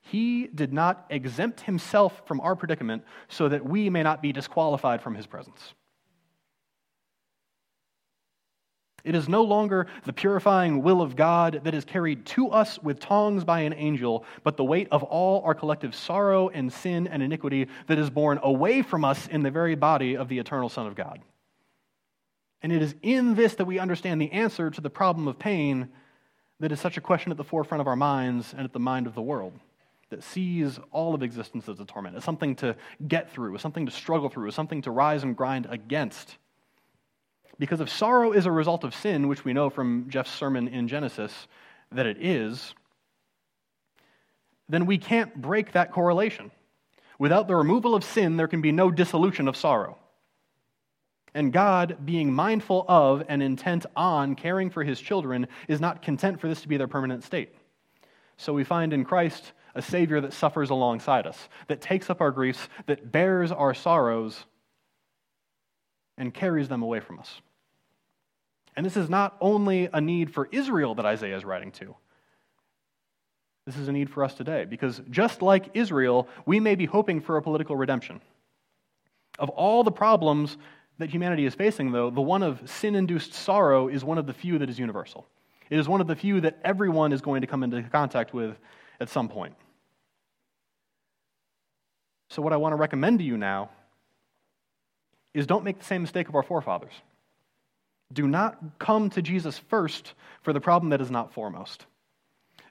He 0.00 0.48
did 0.48 0.72
not 0.72 1.06
exempt 1.10 1.60
himself 1.60 2.22
from 2.26 2.40
our 2.40 2.56
predicament 2.56 3.04
so 3.28 3.48
that 3.48 3.64
we 3.64 3.88
may 3.88 4.02
not 4.02 4.20
be 4.20 4.32
disqualified 4.32 5.00
from 5.00 5.14
his 5.14 5.28
presence. 5.28 5.74
It 9.04 9.14
is 9.14 9.28
no 9.28 9.44
longer 9.44 9.86
the 10.04 10.12
purifying 10.12 10.82
will 10.82 11.00
of 11.00 11.14
God 11.14 11.60
that 11.62 11.72
is 11.72 11.84
carried 11.84 12.26
to 12.26 12.48
us 12.48 12.80
with 12.82 12.98
tongs 12.98 13.44
by 13.44 13.60
an 13.60 13.74
angel, 13.74 14.24
but 14.42 14.56
the 14.56 14.64
weight 14.64 14.88
of 14.90 15.04
all 15.04 15.40
our 15.44 15.54
collective 15.54 15.94
sorrow 15.94 16.48
and 16.48 16.72
sin 16.72 17.06
and 17.06 17.22
iniquity 17.22 17.68
that 17.86 17.96
is 17.96 18.10
borne 18.10 18.40
away 18.42 18.82
from 18.82 19.04
us 19.04 19.28
in 19.28 19.44
the 19.44 19.52
very 19.52 19.76
body 19.76 20.16
of 20.16 20.28
the 20.28 20.40
eternal 20.40 20.68
Son 20.68 20.88
of 20.88 20.96
God. 20.96 21.20
And 22.62 22.72
it 22.72 22.82
is 22.82 22.94
in 23.02 23.34
this 23.34 23.54
that 23.54 23.64
we 23.64 23.78
understand 23.78 24.20
the 24.20 24.32
answer 24.32 24.70
to 24.70 24.80
the 24.80 24.90
problem 24.90 25.28
of 25.28 25.38
pain 25.38 25.88
that 26.60 26.72
is 26.72 26.80
such 26.80 26.96
a 26.96 27.00
question 27.00 27.30
at 27.30 27.38
the 27.38 27.44
forefront 27.44 27.80
of 27.80 27.86
our 27.86 27.96
minds 27.96 28.52
and 28.52 28.64
at 28.64 28.72
the 28.72 28.80
mind 28.80 29.06
of 29.06 29.14
the 29.14 29.22
world 29.22 29.58
that 30.10 30.22
sees 30.22 30.78
all 30.90 31.14
of 31.14 31.22
existence 31.22 31.68
as 31.68 31.80
a 31.80 31.84
torment, 31.84 32.16
as 32.16 32.24
something 32.24 32.56
to 32.56 32.76
get 33.06 33.32
through, 33.32 33.54
as 33.54 33.62
something 33.62 33.86
to 33.86 33.92
struggle 33.92 34.28
through, 34.28 34.48
as 34.48 34.54
something 34.54 34.82
to 34.82 34.90
rise 34.90 35.22
and 35.22 35.36
grind 35.36 35.66
against. 35.70 36.36
Because 37.58 37.80
if 37.80 37.88
sorrow 37.88 38.32
is 38.32 38.46
a 38.46 38.52
result 38.52 38.84
of 38.84 38.94
sin, 38.94 39.28
which 39.28 39.44
we 39.44 39.52
know 39.52 39.70
from 39.70 40.06
Jeff's 40.08 40.32
sermon 40.32 40.68
in 40.68 40.88
Genesis 40.88 41.46
that 41.92 42.06
it 42.06 42.18
is, 42.20 42.74
then 44.68 44.86
we 44.86 44.98
can't 44.98 45.40
break 45.40 45.72
that 45.72 45.92
correlation. 45.92 46.50
Without 47.18 47.48
the 47.48 47.54
removal 47.54 47.94
of 47.94 48.02
sin, 48.02 48.36
there 48.36 48.48
can 48.48 48.62
be 48.62 48.72
no 48.72 48.90
dissolution 48.90 49.46
of 49.46 49.56
sorrow. 49.56 49.98
And 51.34 51.52
God, 51.52 51.98
being 52.04 52.32
mindful 52.32 52.84
of 52.88 53.22
and 53.28 53.42
intent 53.42 53.86
on 53.94 54.34
caring 54.34 54.70
for 54.70 54.82
his 54.82 55.00
children, 55.00 55.46
is 55.68 55.80
not 55.80 56.02
content 56.02 56.40
for 56.40 56.48
this 56.48 56.62
to 56.62 56.68
be 56.68 56.76
their 56.76 56.88
permanent 56.88 57.22
state. 57.22 57.54
So 58.36 58.52
we 58.52 58.64
find 58.64 58.92
in 58.92 59.04
Christ 59.04 59.52
a 59.74 59.82
Savior 59.82 60.20
that 60.22 60.32
suffers 60.32 60.70
alongside 60.70 61.26
us, 61.26 61.48
that 61.68 61.80
takes 61.80 62.10
up 62.10 62.20
our 62.20 62.32
griefs, 62.32 62.68
that 62.86 63.12
bears 63.12 63.52
our 63.52 63.74
sorrows, 63.74 64.44
and 66.18 66.34
carries 66.34 66.68
them 66.68 66.82
away 66.82 67.00
from 67.00 67.18
us. 67.20 67.40
And 68.76 68.84
this 68.84 68.96
is 68.96 69.08
not 69.08 69.36
only 69.40 69.88
a 69.92 70.00
need 70.00 70.32
for 70.32 70.48
Israel 70.50 70.94
that 70.96 71.06
Isaiah 71.06 71.36
is 71.36 71.44
writing 71.44 71.70
to. 71.72 71.94
This 73.66 73.76
is 73.76 73.88
a 73.88 73.92
need 73.92 74.10
for 74.10 74.24
us 74.24 74.34
today, 74.34 74.64
because 74.64 75.00
just 75.10 75.42
like 75.42 75.70
Israel, 75.74 76.28
we 76.46 76.58
may 76.58 76.74
be 76.74 76.86
hoping 76.86 77.20
for 77.20 77.36
a 77.36 77.42
political 77.42 77.76
redemption. 77.76 78.20
Of 79.38 79.48
all 79.50 79.84
the 79.84 79.92
problems 79.92 80.56
that 81.00 81.10
humanity 81.10 81.46
is 81.46 81.54
facing, 81.54 81.92
though, 81.92 82.10
the 82.10 82.20
one 82.20 82.42
of 82.42 82.68
sin 82.68 82.94
induced 82.94 83.32
sorrow 83.32 83.88
is 83.88 84.04
one 84.04 84.18
of 84.18 84.26
the 84.26 84.34
few 84.34 84.58
that 84.58 84.68
is 84.68 84.78
universal. 84.78 85.26
It 85.70 85.78
is 85.78 85.88
one 85.88 86.00
of 86.00 86.06
the 86.06 86.14
few 86.14 86.40
that 86.42 86.58
everyone 86.62 87.12
is 87.12 87.22
going 87.22 87.40
to 87.40 87.46
come 87.46 87.62
into 87.62 87.82
contact 87.82 88.34
with 88.34 88.56
at 89.00 89.08
some 89.08 89.28
point. 89.28 89.54
So, 92.28 92.42
what 92.42 92.52
I 92.52 92.58
want 92.58 92.72
to 92.72 92.76
recommend 92.76 93.18
to 93.20 93.24
you 93.24 93.38
now 93.38 93.70
is 95.32 95.46
don't 95.46 95.64
make 95.64 95.78
the 95.78 95.84
same 95.84 96.02
mistake 96.02 96.28
of 96.28 96.34
our 96.34 96.42
forefathers. 96.42 96.92
Do 98.12 98.26
not 98.26 98.58
come 98.78 99.08
to 99.10 99.22
Jesus 99.22 99.58
first 99.58 100.12
for 100.42 100.52
the 100.52 100.60
problem 100.60 100.90
that 100.90 101.00
is 101.00 101.10
not 101.10 101.32
foremost. 101.32 101.86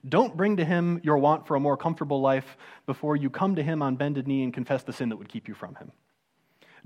Don't 0.07 0.37
bring 0.37 0.57
to 0.57 0.65
him 0.65 1.01
your 1.03 1.17
want 1.17 1.47
for 1.47 1.55
a 1.55 1.59
more 1.59 1.77
comfortable 1.77 2.21
life 2.21 2.57
before 2.85 3.15
you 3.15 3.29
come 3.29 3.55
to 3.55 3.63
him 3.63 3.81
on 3.81 3.95
bended 3.95 4.27
knee 4.27 4.43
and 4.43 4.53
confess 4.53 4.83
the 4.83 4.93
sin 4.93 5.09
that 5.09 5.17
would 5.17 5.29
keep 5.29 5.47
you 5.47 5.55
from 5.55 5.75
him. 5.75 5.91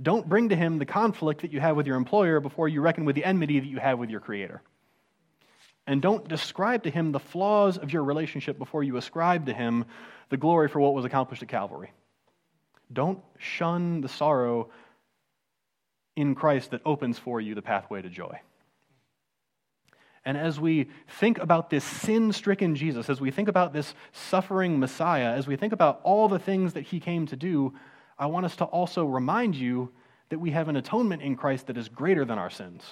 Don't 0.01 0.27
bring 0.27 0.49
to 0.49 0.56
him 0.56 0.79
the 0.79 0.86
conflict 0.86 1.41
that 1.41 1.51
you 1.51 1.60
have 1.60 1.75
with 1.75 1.88
your 1.88 1.97
employer 1.97 2.39
before 2.39 2.67
you 2.67 2.82
reckon 2.82 3.06
with 3.06 3.15
the 3.15 3.25
enmity 3.25 3.60
that 3.60 3.67
you 3.67 3.77
have 3.77 3.99
with 3.99 4.10
your 4.10 4.19
creator. 4.19 4.62
And 5.86 6.01
don't 6.01 6.27
describe 6.27 6.84
to 6.84 6.89
him 6.89 7.12
the 7.12 7.19
flaws 7.19 7.77
of 7.77 7.91
your 7.91 8.03
relationship 8.03 8.58
before 8.58 8.84
you 8.84 8.97
ascribe 8.97 9.47
to 9.47 9.53
him 9.53 9.86
the 10.29 10.38
glory 10.38 10.69
for 10.69 10.79
what 10.79 10.93
was 10.93 11.06
accomplished 11.06 11.43
at 11.43 11.49
Calvary. 11.49 11.91
Don't 12.91 13.19
shun 13.38 14.01
the 14.01 14.08
sorrow 14.08 14.69
in 16.15 16.36
Christ 16.36 16.71
that 16.71 16.82
opens 16.86 17.19
for 17.19 17.41
you 17.41 17.56
the 17.56 17.62
pathway 17.62 18.01
to 18.01 18.10
joy. 18.10 18.39
And 20.25 20.38
as 20.38 20.60
we 20.60 20.89
think 21.19 21.38
about 21.39 21.69
this 21.69 21.84
sin 21.84 22.32
stricken 22.32 22.75
Jesus, 22.75 23.10
as 23.10 23.19
we 23.19 23.29
think 23.29 23.49
about 23.49 23.73
this 23.73 23.93
suffering 24.13 24.79
Messiah, 24.79 25.34
as 25.34 25.47
we 25.47 25.58
think 25.58 25.73
about 25.73 25.99
all 26.03 26.29
the 26.29 26.39
things 26.39 26.73
that 26.73 26.84
he 26.84 27.01
came 27.01 27.25
to 27.27 27.36
do, 27.36 27.73
I 28.17 28.28
want 28.28 28.45
us 28.45 28.56
to 28.58 28.65
also 28.65 29.06
remind 29.06 29.56
you 29.56 29.91
that 30.30 30.39
we 30.39 30.52
have 30.52 30.69
an 30.69 30.76
atonement 30.76 31.21
in 31.21 31.36
Christ 31.36 31.67
that 31.67 31.78
is 31.78 31.89
greater 31.89 32.26
than 32.26 32.39
our 32.39 32.49
sins. 32.49 32.84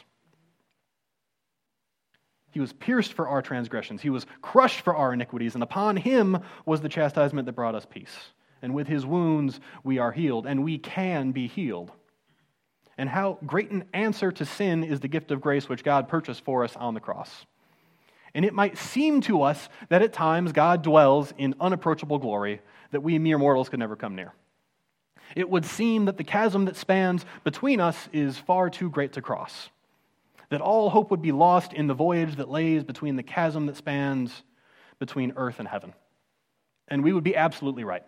He 2.52 2.60
was 2.60 2.74
pierced 2.74 3.14
for 3.14 3.28
our 3.28 3.42
transgressions, 3.42 4.02
he 4.02 4.10
was 4.10 4.26
crushed 4.42 4.82
for 4.82 4.96
our 4.96 5.14
iniquities, 5.14 5.54
and 5.54 5.64
upon 5.64 5.96
him 5.98 6.40
was 6.66 6.82
the 6.82 6.90
chastisement 6.90 7.46
that 7.46 7.54
brought 7.54 7.76
us 7.76 7.86
peace. 7.86 8.16
And 8.62 8.74
with 8.74 8.88
his 8.88 9.06
wounds 9.06 9.60
we 9.84 9.98
are 9.98 10.12
healed, 10.12 10.46
and 10.46 10.64
we 10.64 10.78
can 10.78 11.32
be 11.32 11.48
healed. 11.48 11.92
And 12.98 13.10
how 13.10 13.40
great 13.46 13.72
an 13.72 13.86
answer 13.94 14.32
to 14.34 14.46
sin 14.46 14.84
is 14.84 15.00
the 15.00 15.08
gift 15.08 15.32
of 15.32 15.42
grace 15.42 15.70
which 15.70 15.84
God 15.84 16.08
purchased 16.10 16.44
for 16.44 16.64
us 16.64 16.76
on 16.76 16.94
the 16.94 17.00
cross. 17.00 17.46
And 18.36 18.46
it 18.46 18.54
might 18.54 18.78
seem 18.78 19.22
to 19.22 19.42
us 19.44 19.70
that 19.90 20.02
at 20.02 20.14
times 20.14 20.52
God 20.52 20.84
dwells 20.84 21.34
in 21.38 21.56
unapproachable 21.60 22.20
glory 22.20 22.62
that 22.92 23.02
we 23.02 23.18
mere 23.18 23.38
mortals 23.38 23.70
could 23.70 23.80
never 23.80 23.96
come 23.96 24.16
near 24.16 24.34
it 25.36 25.50
would 25.50 25.66
seem 25.66 26.06
that 26.06 26.18
the 26.18 26.24
chasm 26.24 26.66
that 26.66 26.76
spans 26.76 27.26
between 27.44 27.80
us 27.80 28.10
is 28.12 28.38
far 28.38 28.70
too 28.70 28.90
great 28.90 29.14
to 29.14 29.22
cross. 29.22 29.70
That 30.50 30.62
all 30.62 30.90
hope 30.90 31.12
would 31.12 31.22
be 31.22 31.32
lost 31.32 31.74
in 31.74 31.88
the 31.88 31.94
voyage 31.94 32.36
that 32.36 32.50
lays 32.50 32.84
between 32.84 33.16
the 33.16 33.24
chasm 33.24 33.68
that 33.68 33.78
spans 33.78 34.44
between 35.00 35.34
earth 35.36 35.60
and 35.60 35.68
heaven. 35.68 35.94
And 36.88 37.04
we 37.04 37.14
would 37.14 37.24
be 37.24 37.36
absolutely 37.36 37.84
right. 37.84 38.04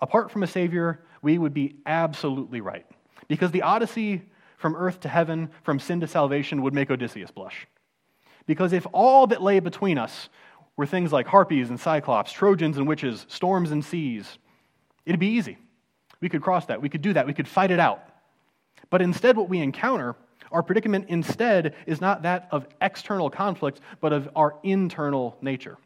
Apart 0.00 0.30
from 0.30 0.42
a 0.42 0.46
Savior, 0.46 1.00
we 1.22 1.38
would 1.38 1.54
be 1.54 1.76
absolutely 1.86 2.60
right. 2.60 2.86
Because 3.28 3.50
the 3.52 3.62
odyssey 3.62 4.22
from 4.56 4.74
earth 4.74 5.00
to 5.00 5.08
heaven, 5.08 5.50
from 5.62 5.78
sin 5.78 6.00
to 6.00 6.06
salvation, 6.06 6.62
would 6.62 6.74
make 6.74 6.90
Odysseus 6.90 7.30
blush. 7.30 7.66
Because 8.46 8.72
if 8.72 8.86
all 8.92 9.26
that 9.28 9.42
lay 9.42 9.60
between 9.60 9.98
us 9.98 10.28
were 10.76 10.86
things 10.86 11.12
like 11.12 11.26
harpies 11.26 11.70
and 11.70 11.78
cyclops, 11.78 12.32
Trojans 12.32 12.76
and 12.76 12.88
witches, 12.88 13.26
storms 13.28 13.70
and 13.70 13.84
seas, 13.84 14.38
it'd 15.06 15.20
be 15.20 15.28
easy. 15.28 15.58
We 16.20 16.28
could 16.28 16.42
cross 16.42 16.66
that. 16.66 16.82
We 16.82 16.88
could 16.88 17.02
do 17.02 17.12
that. 17.14 17.26
We 17.26 17.34
could 17.34 17.48
fight 17.48 17.70
it 17.70 17.80
out. 17.80 18.02
But 18.90 19.02
instead, 19.02 19.36
what 19.36 19.48
we 19.48 19.60
encounter, 19.60 20.16
our 20.52 20.62
predicament 20.62 21.06
instead, 21.08 21.74
is 21.86 22.00
not 22.00 22.22
that 22.22 22.48
of 22.50 22.66
external 22.80 23.30
conflict, 23.30 23.80
but 24.00 24.12
of 24.12 24.28
our 24.36 24.56
internal 24.62 25.36
nature. 25.40 25.78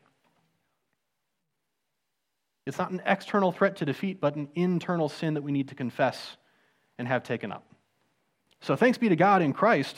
It's 2.66 2.78
not 2.78 2.90
an 2.90 3.02
external 3.04 3.52
threat 3.52 3.76
to 3.76 3.84
defeat, 3.84 4.20
but 4.20 4.36
an 4.36 4.48
internal 4.54 5.08
sin 5.08 5.34
that 5.34 5.42
we 5.42 5.52
need 5.52 5.68
to 5.68 5.74
confess 5.74 6.36
and 6.98 7.06
have 7.06 7.22
taken 7.22 7.52
up. 7.52 7.66
So 8.60 8.76
thanks 8.76 8.96
be 8.96 9.10
to 9.10 9.16
God 9.16 9.42
in 9.42 9.52
Christ 9.52 9.96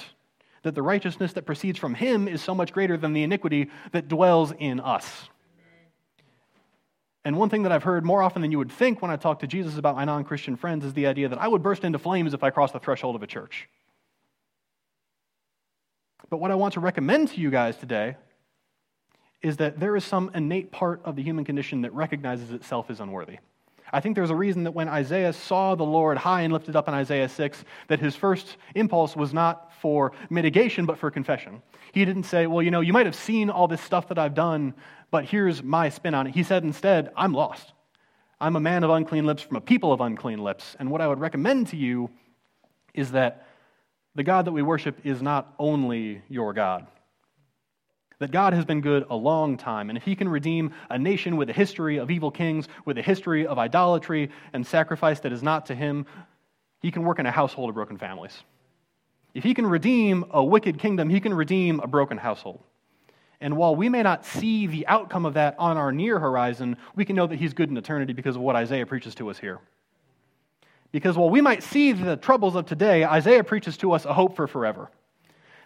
that 0.64 0.74
the 0.74 0.82
righteousness 0.82 1.32
that 1.34 1.46
proceeds 1.46 1.78
from 1.78 1.94
him 1.94 2.26
is 2.26 2.42
so 2.42 2.52
much 2.52 2.72
greater 2.72 2.96
than 2.96 3.12
the 3.12 3.22
iniquity 3.22 3.70
that 3.92 4.08
dwells 4.08 4.52
in 4.58 4.80
us. 4.80 5.28
And 7.26 7.36
one 7.36 7.48
thing 7.48 7.64
that 7.64 7.72
I've 7.72 7.82
heard 7.82 8.04
more 8.04 8.22
often 8.22 8.40
than 8.40 8.52
you 8.52 8.58
would 8.58 8.70
think 8.70 9.02
when 9.02 9.10
I 9.10 9.16
talk 9.16 9.40
to 9.40 9.48
Jesus 9.48 9.78
about 9.78 9.96
my 9.96 10.04
non 10.04 10.22
Christian 10.22 10.54
friends 10.54 10.84
is 10.84 10.94
the 10.94 11.08
idea 11.08 11.28
that 11.28 11.42
I 11.42 11.48
would 11.48 11.60
burst 11.60 11.82
into 11.82 11.98
flames 11.98 12.34
if 12.34 12.44
I 12.44 12.50
crossed 12.50 12.72
the 12.72 12.78
threshold 12.78 13.16
of 13.16 13.22
a 13.24 13.26
church. 13.26 13.68
But 16.30 16.36
what 16.36 16.52
I 16.52 16.54
want 16.54 16.74
to 16.74 16.80
recommend 16.80 17.30
to 17.30 17.40
you 17.40 17.50
guys 17.50 17.76
today 17.76 18.14
is 19.42 19.56
that 19.56 19.80
there 19.80 19.96
is 19.96 20.04
some 20.04 20.30
innate 20.36 20.70
part 20.70 21.00
of 21.04 21.16
the 21.16 21.22
human 21.24 21.44
condition 21.44 21.82
that 21.82 21.92
recognizes 21.92 22.52
itself 22.52 22.90
as 22.90 23.00
unworthy. 23.00 23.38
I 23.92 23.98
think 23.98 24.14
there's 24.14 24.30
a 24.30 24.36
reason 24.36 24.62
that 24.62 24.72
when 24.72 24.88
Isaiah 24.88 25.32
saw 25.32 25.74
the 25.74 25.82
Lord 25.82 26.18
high 26.18 26.42
and 26.42 26.52
lifted 26.52 26.76
up 26.76 26.86
in 26.86 26.94
Isaiah 26.94 27.28
6, 27.28 27.64
that 27.88 27.98
his 27.98 28.14
first 28.14 28.56
impulse 28.76 29.16
was 29.16 29.34
not 29.34 29.65
for 29.80 30.12
mitigation, 30.30 30.86
but 30.86 30.98
for 30.98 31.10
confession. 31.10 31.62
He 31.92 32.04
didn't 32.04 32.24
say, 32.24 32.46
Well, 32.46 32.62
you 32.62 32.70
know, 32.70 32.80
you 32.80 32.92
might 32.92 33.06
have 33.06 33.14
seen 33.14 33.50
all 33.50 33.68
this 33.68 33.80
stuff 33.80 34.08
that 34.08 34.18
I've 34.18 34.34
done, 34.34 34.74
but 35.10 35.24
here's 35.24 35.62
my 35.62 35.88
spin 35.88 36.14
on 36.14 36.26
it. 36.26 36.34
He 36.34 36.42
said 36.42 36.62
instead, 36.64 37.10
I'm 37.16 37.32
lost. 37.32 37.72
I'm 38.40 38.56
a 38.56 38.60
man 38.60 38.84
of 38.84 38.90
unclean 38.90 39.24
lips 39.24 39.42
from 39.42 39.56
a 39.56 39.60
people 39.60 39.92
of 39.92 40.00
unclean 40.00 40.38
lips. 40.38 40.76
And 40.78 40.90
what 40.90 41.00
I 41.00 41.08
would 41.08 41.20
recommend 41.20 41.68
to 41.68 41.76
you 41.76 42.10
is 42.92 43.12
that 43.12 43.46
the 44.14 44.22
God 44.22 44.46
that 44.46 44.52
we 44.52 44.62
worship 44.62 44.98
is 45.04 45.22
not 45.22 45.54
only 45.58 46.22
your 46.28 46.52
God. 46.52 46.86
That 48.18 48.30
God 48.30 48.54
has 48.54 48.64
been 48.64 48.80
good 48.80 49.04
a 49.10 49.16
long 49.16 49.58
time, 49.58 49.90
and 49.90 49.98
if 49.98 50.04
He 50.04 50.16
can 50.16 50.28
redeem 50.28 50.72
a 50.88 50.98
nation 50.98 51.36
with 51.36 51.50
a 51.50 51.52
history 51.52 51.98
of 51.98 52.10
evil 52.10 52.30
kings, 52.30 52.66
with 52.86 52.96
a 52.96 53.02
history 53.02 53.46
of 53.46 53.58
idolatry 53.58 54.30
and 54.54 54.66
sacrifice 54.66 55.20
that 55.20 55.32
is 55.32 55.42
not 55.42 55.66
to 55.66 55.74
Him, 55.74 56.06
He 56.80 56.90
can 56.90 57.04
work 57.04 57.18
in 57.18 57.26
a 57.26 57.30
household 57.30 57.68
of 57.68 57.74
broken 57.74 57.98
families. 57.98 58.42
If 59.36 59.44
He 59.44 59.52
can 59.52 59.66
redeem 59.66 60.24
a 60.30 60.42
wicked 60.42 60.78
kingdom, 60.78 61.10
He 61.10 61.20
can 61.20 61.34
redeem 61.34 61.80
a 61.80 61.86
broken 61.86 62.16
household. 62.16 62.62
And 63.38 63.58
while 63.58 63.76
we 63.76 63.90
may 63.90 64.02
not 64.02 64.24
see 64.24 64.66
the 64.66 64.86
outcome 64.86 65.26
of 65.26 65.34
that 65.34 65.56
on 65.58 65.76
our 65.76 65.92
near 65.92 66.18
horizon, 66.18 66.78
we 66.94 67.04
can 67.04 67.16
know 67.16 67.26
that 67.26 67.38
He's 67.38 67.52
good 67.52 67.68
in 67.68 67.76
eternity 67.76 68.14
because 68.14 68.36
of 68.36 68.40
what 68.40 68.56
Isaiah 68.56 68.86
preaches 68.86 69.14
to 69.16 69.28
us 69.28 69.38
here. 69.38 69.60
Because 70.90 71.18
while 71.18 71.28
we 71.28 71.42
might 71.42 71.62
see 71.62 71.92
the 71.92 72.16
troubles 72.16 72.56
of 72.56 72.64
today, 72.64 73.04
Isaiah 73.04 73.44
preaches 73.44 73.76
to 73.76 73.92
us 73.92 74.06
a 74.06 74.14
hope 74.14 74.36
for 74.36 74.46
forever. 74.46 74.90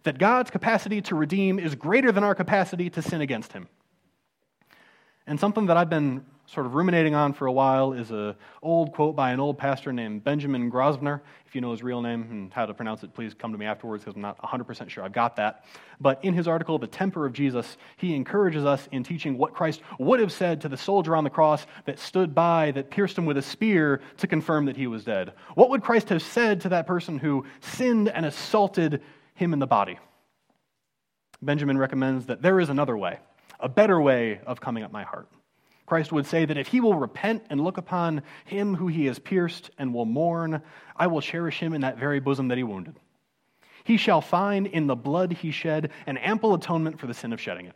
That 0.02 0.18
God's 0.18 0.50
capacity 0.50 1.00
to 1.02 1.14
redeem 1.14 1.60
is 1.60 1.76
greater 1.76 2.10
than 2.10 2.24
our 2.24 2.34
capacity 2.34 2.90
to 2.90 3.02
sin 3.02 3.20
against 3.20 3.52
him. 3.52 3.68
And 5.28 5.38
something 5.38 5.66
that 5.66 5.76
I've 5.76 5.90
been 5.90 6.24
sort 6.52 6.66
of 6.66 6.74
ruminating 6.74 7.14
on 7.14 7.32
for 7.32 7.46
a 7.46 7.52
while 7.52 7.92
is 7.92 8.10
an 8.10 8.34
old 8.60 8.92
quote 8.92 9.14
by 9.14 9.30
an 9.30 9.38
old 9.38 9.56
pastor 9.56 9.92
named 9.92 10.24
Benjamin 10.24 10.68
Grosvenor. 10.68 11.22
If 11.46 11.54
you 11.54 11.60
know 11.60 11.70
his 11.70 11.80
real 11.80 12.02
name 12.02 12.26
and 12.28 12.52
how 12.52 12.66
to 12.66 12.74
pronounce 12.74 13.04
it, 13.04 13.14
please 13.14 13.34
come 13.34 13.52
to 13.52 13.58
me 13.58 13.66
afterwards 13.66 14.02
because 14.02 14.16
I'm 14.16 14.22
not 14.22 14.36
100% 14.42 14.88
sure 14.88 15.04
I've 15.04 15.12
got 15.12 15.36
that. 15.36 15.64
But 16.00 16.24
in 16.24 16.34
his 16.34 16.48
article, 16.48 16.76
The 16.80 16.88
Temper 16.88 17.24
of 17.24 17.32
Jesus, 17.32 17.76
he 17.98 18.16
encourages 18.16 18.64
us 18.64 18.88
in 18.90 19.04
teaching 19.04 19.38
what 19.38 19.54
Christ 19.54 19.80
would 20.00 20.18
have 20.18 20.32
said 20.32 20.60
to 20.62 20.68
the 20.68 20.76
soldier 20.76 21.14
on 21.14 21.22
the 21.22 21.30
cross 21.30 21.64
that 21.84 22.00
stood 22.00 22.34
by, 22.34 22.72
that 22.72 22.90
pierced 22.90 23.16
him 23.16 23.26
with 23.26 23.36
a 23.36 23.42
spear 23.42 24.00
to 24.16 24.26
confirm 24.26 24.64
that 24.64 24.76
he 24.76 24.88
was 24.88 25.04
dead. 25.04 25.34
What 25.54 25.70
would 25.70 25.82
Christ 25.82 26.08
have 26.08 26.22
said 26.22 26.62
to 26.62 26.70
that 26.70 26.86
person 26.86 27.18
who 27.18 27.46
sinned 27.60 28.08
and 28.08 28.26
assaulted 28.26 29.02
him 29.34 29.52
in 29.52 29.60
the 29.60 29.68
body? 29.68 30.00
Benjamin 31.40 31.78
recommends 31.78 32.26
that 32.26 32.42
there 32.42 32.58
is 32.58 32.70
another 32.70 32.96
way, 32.96 33.20
a 33.60 33.68
better 33.68 34.00
way 34.00 34.40
of 34.46 34.60
coming 34.60 34.82
at 34.82 34.90
my 34.90 35.04
heart. 35.04 35.28
Christ 35.90 36.12
would 36.12 36.26
say 36.26 36.44
that 36.44 36.56
if 36.56 36.68
he 36.68 36.80
will 36.80 36.94
repent 36.94 37.42
and 37.50 37.60
look 37.60 37.76
upon 37.76 38.22
him 38.44 38.76
who 38.76 38.86
he 38.86 39.06
has 39.06 39.18
pierced 39.18 39.72
and 39.76 39.92
will 39.92 40.04
mourn, 40.04 40.62
I 40.94 41.08
will 41.08 41.20
cherish 41.20 41.58
him 41.58 41.72
in 41.72 41.80
that 41.80 41.98
very 41.98 42.20
bosom 42.20 42.46
that 42.46 42.58
he 42.58 42.62
wounded. 42.62 42.94
He 43.82 43.96
shall 43.96 44.20
find 44.20 44.68
in 44.68 44.86
the 44.86 44.94
blood 44.94 45.32
he 45.32 45.50
shed 45.50 45.90
an 46.06 46.16
ample 46.16 46.54
atonement 46.54 47.00
for 47.00 47.08
the 47.08 47.12
sin 47.12 47.32
of 47.32 47.40
shedding 47.40 47.66
it. 47.66 47.74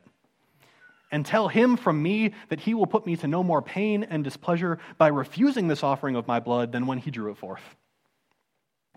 And 1.10 1.26
tell 1.26 1.48
him 1.48 1.76
from 1.76 2.00
me 2.00 2.34
that 2.50 2.60
he 2.60 2.72
will 2.72 2.86
put 2.86 3.04
me 3.04 3.16
to 3.16 3.26
no 3.26 3.42
more 3.42 3.60
pain 3.60 4.04
and 4.04 4.22
displeasure 4.22 4.78
by 4.96 5.08
refusing 5.08 5.66
this 5.66 5.82
offering 5.82 6.14
of 6.14 6.28
my 6.28 6.38
blood 6.38 6.70
than 6.70 6.86
when 6.86 6.98
he 6.98 7.10
drew 7.10 7.32
it 7.32 7.36
forth. 7.36 7.64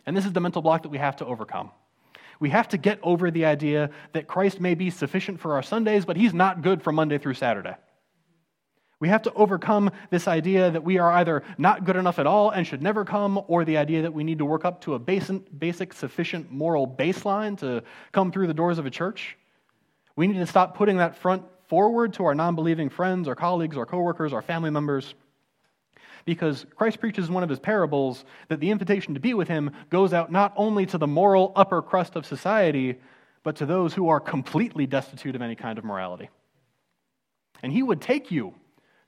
And 0.05 0.15
this 0.15 0.27
is 0.27 0.33
the 0.33 0.41
mental 0.41 0.61
block 0.61 0.83
that 0.83 0.89
we 0.89 0.99
have 0.99 1.15
to 1.15 1.25
overcome. 1.25 1.71
We 2.39 2.51
have 2.51 2.67
to 2.67 2.77
get 2.77 2.99
over 3.01 3.31
the 3.31 3.45
idea 3.45 3.89
that 4.13 4.27
Christ 4.27 4.61
may 4.61 4.75
be 4.75 4.91
sufficient 4.91 5.39
for 5.39 5.53
our 5.55 5.63
Sundays, 5.63 6.05
but 6.05 6.17
he's 6.17 6.35
not 6.35 6.61
good 6.61 6.83
from 6.83 6.93
Monday 6.93 7.17
through 7.17 7.33
Saturday. 7.33 7.77
We 8.99 9.09
have 9.09 9.21
to 9.23 9.33
overcome 9.33 9.91
this 10.09 10.27
idea 10.27 10.71
that 10.71 10.83
we 10.83 10.97
are 10.97 11.11
either 11.11 11.43
not 11.57 11.85
good 11.85 11.95
enough 11.95 12.17
at 12.17 12.25
all 12.25 12.49
and 12.49 12.65
should 12.65 12.81
never 12.81 13.05
come, 13.05 13.39
or 13.47 13.63
the 13.63 13.77
idea 13.77 14.01
that 14.01 14.13
we 14.13 14.23
need 14.23 14.39
to 14.39 14.45
work 14.45 14.65
up 14.65 14.81
to 14.81 14.95
a 14.95 14.99
basic, 14.99 15.93
sufficient 15.93 16.51
moral 16.51 16.87
baseline 16.87 17.57
to 17.59 17.83
come 18.11 18.31
through 18.31 18.47
the 18.47 18.55
doors 18.55 18.79
of 18.79 18.87
a 18.87 18.89
church. 18.89 19.37
We 20.15 20.25
need 20.25 20.39
to 20.39 20.47
stop 20.47 20.75
putting 20.75 20.97
that 20.97 21.15
front 21.15 21.43
forward 21.67 22.13
to 22.13 22.25
our 22.25 22.33
non 22.33 22.55
believing 22.55 22.89
friends, 22.89 23.27
our 23.27 23.35
colleagues, 23.35 23.77
our 23.77 23.85
coworkers, 23.85 24.33
our 24.33 24.41
family 24.41 24.71
members. 24.71 25.13
Because 26.25 26.65
Christ 26.75 26.99
preaches 26.99 27.27
in 27.27 27.33
one 27.33 27.43
of 27.43 27.49
his 27.49 27.59
parables 27.59 28.25
that 28.49 28.59
the 28.59 28.71
invitation 28.71 29.13
to 29.13 29.19
be 29.19 29.33
with 29.33 29.47
him 29.47 29.71
goes 29.89 30.11
out 30.11 30.31
not 30.31 30.53
only 30.57 30.85
to 30.87 30.97
the 30.97 31.07
moral 31.07 31.53
upper 31.55 31.81
crust 31.81 32.15
of 32.15 32.25
society, 32.25 32.95
but 33.43 33.57
to 33.57 33.65
those 33.65 33.93
who 33.93 34.09
are 34.09 34.19
completely 34.19 34.87
destitute 34.87 35.35
of 35.35 35.41
any 35.41 35.55
kind 35.55 35.77
of 35.77 35.85
morality. 35.85 36.29
And 37.61 37.71
he 37.71 37.83
would 37.83 38.01
take 38.01 38.31
you 38.31 38.55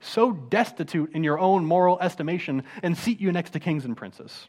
so 0.00 0.32
destitute 0.32 1.12
in 1.14 1.22
your 1.22 1.38
own 1.38 1.64
moral 1.64 1.98
estimation, 2.00 2.64
and 2.82 2.96
seat 2.96 3.20
you 3.20 3.30
next 3.32 3.50
to 3.50 3.60
kings 3.60 3.84
and 3.84 3.96
princes. 3.96 4.48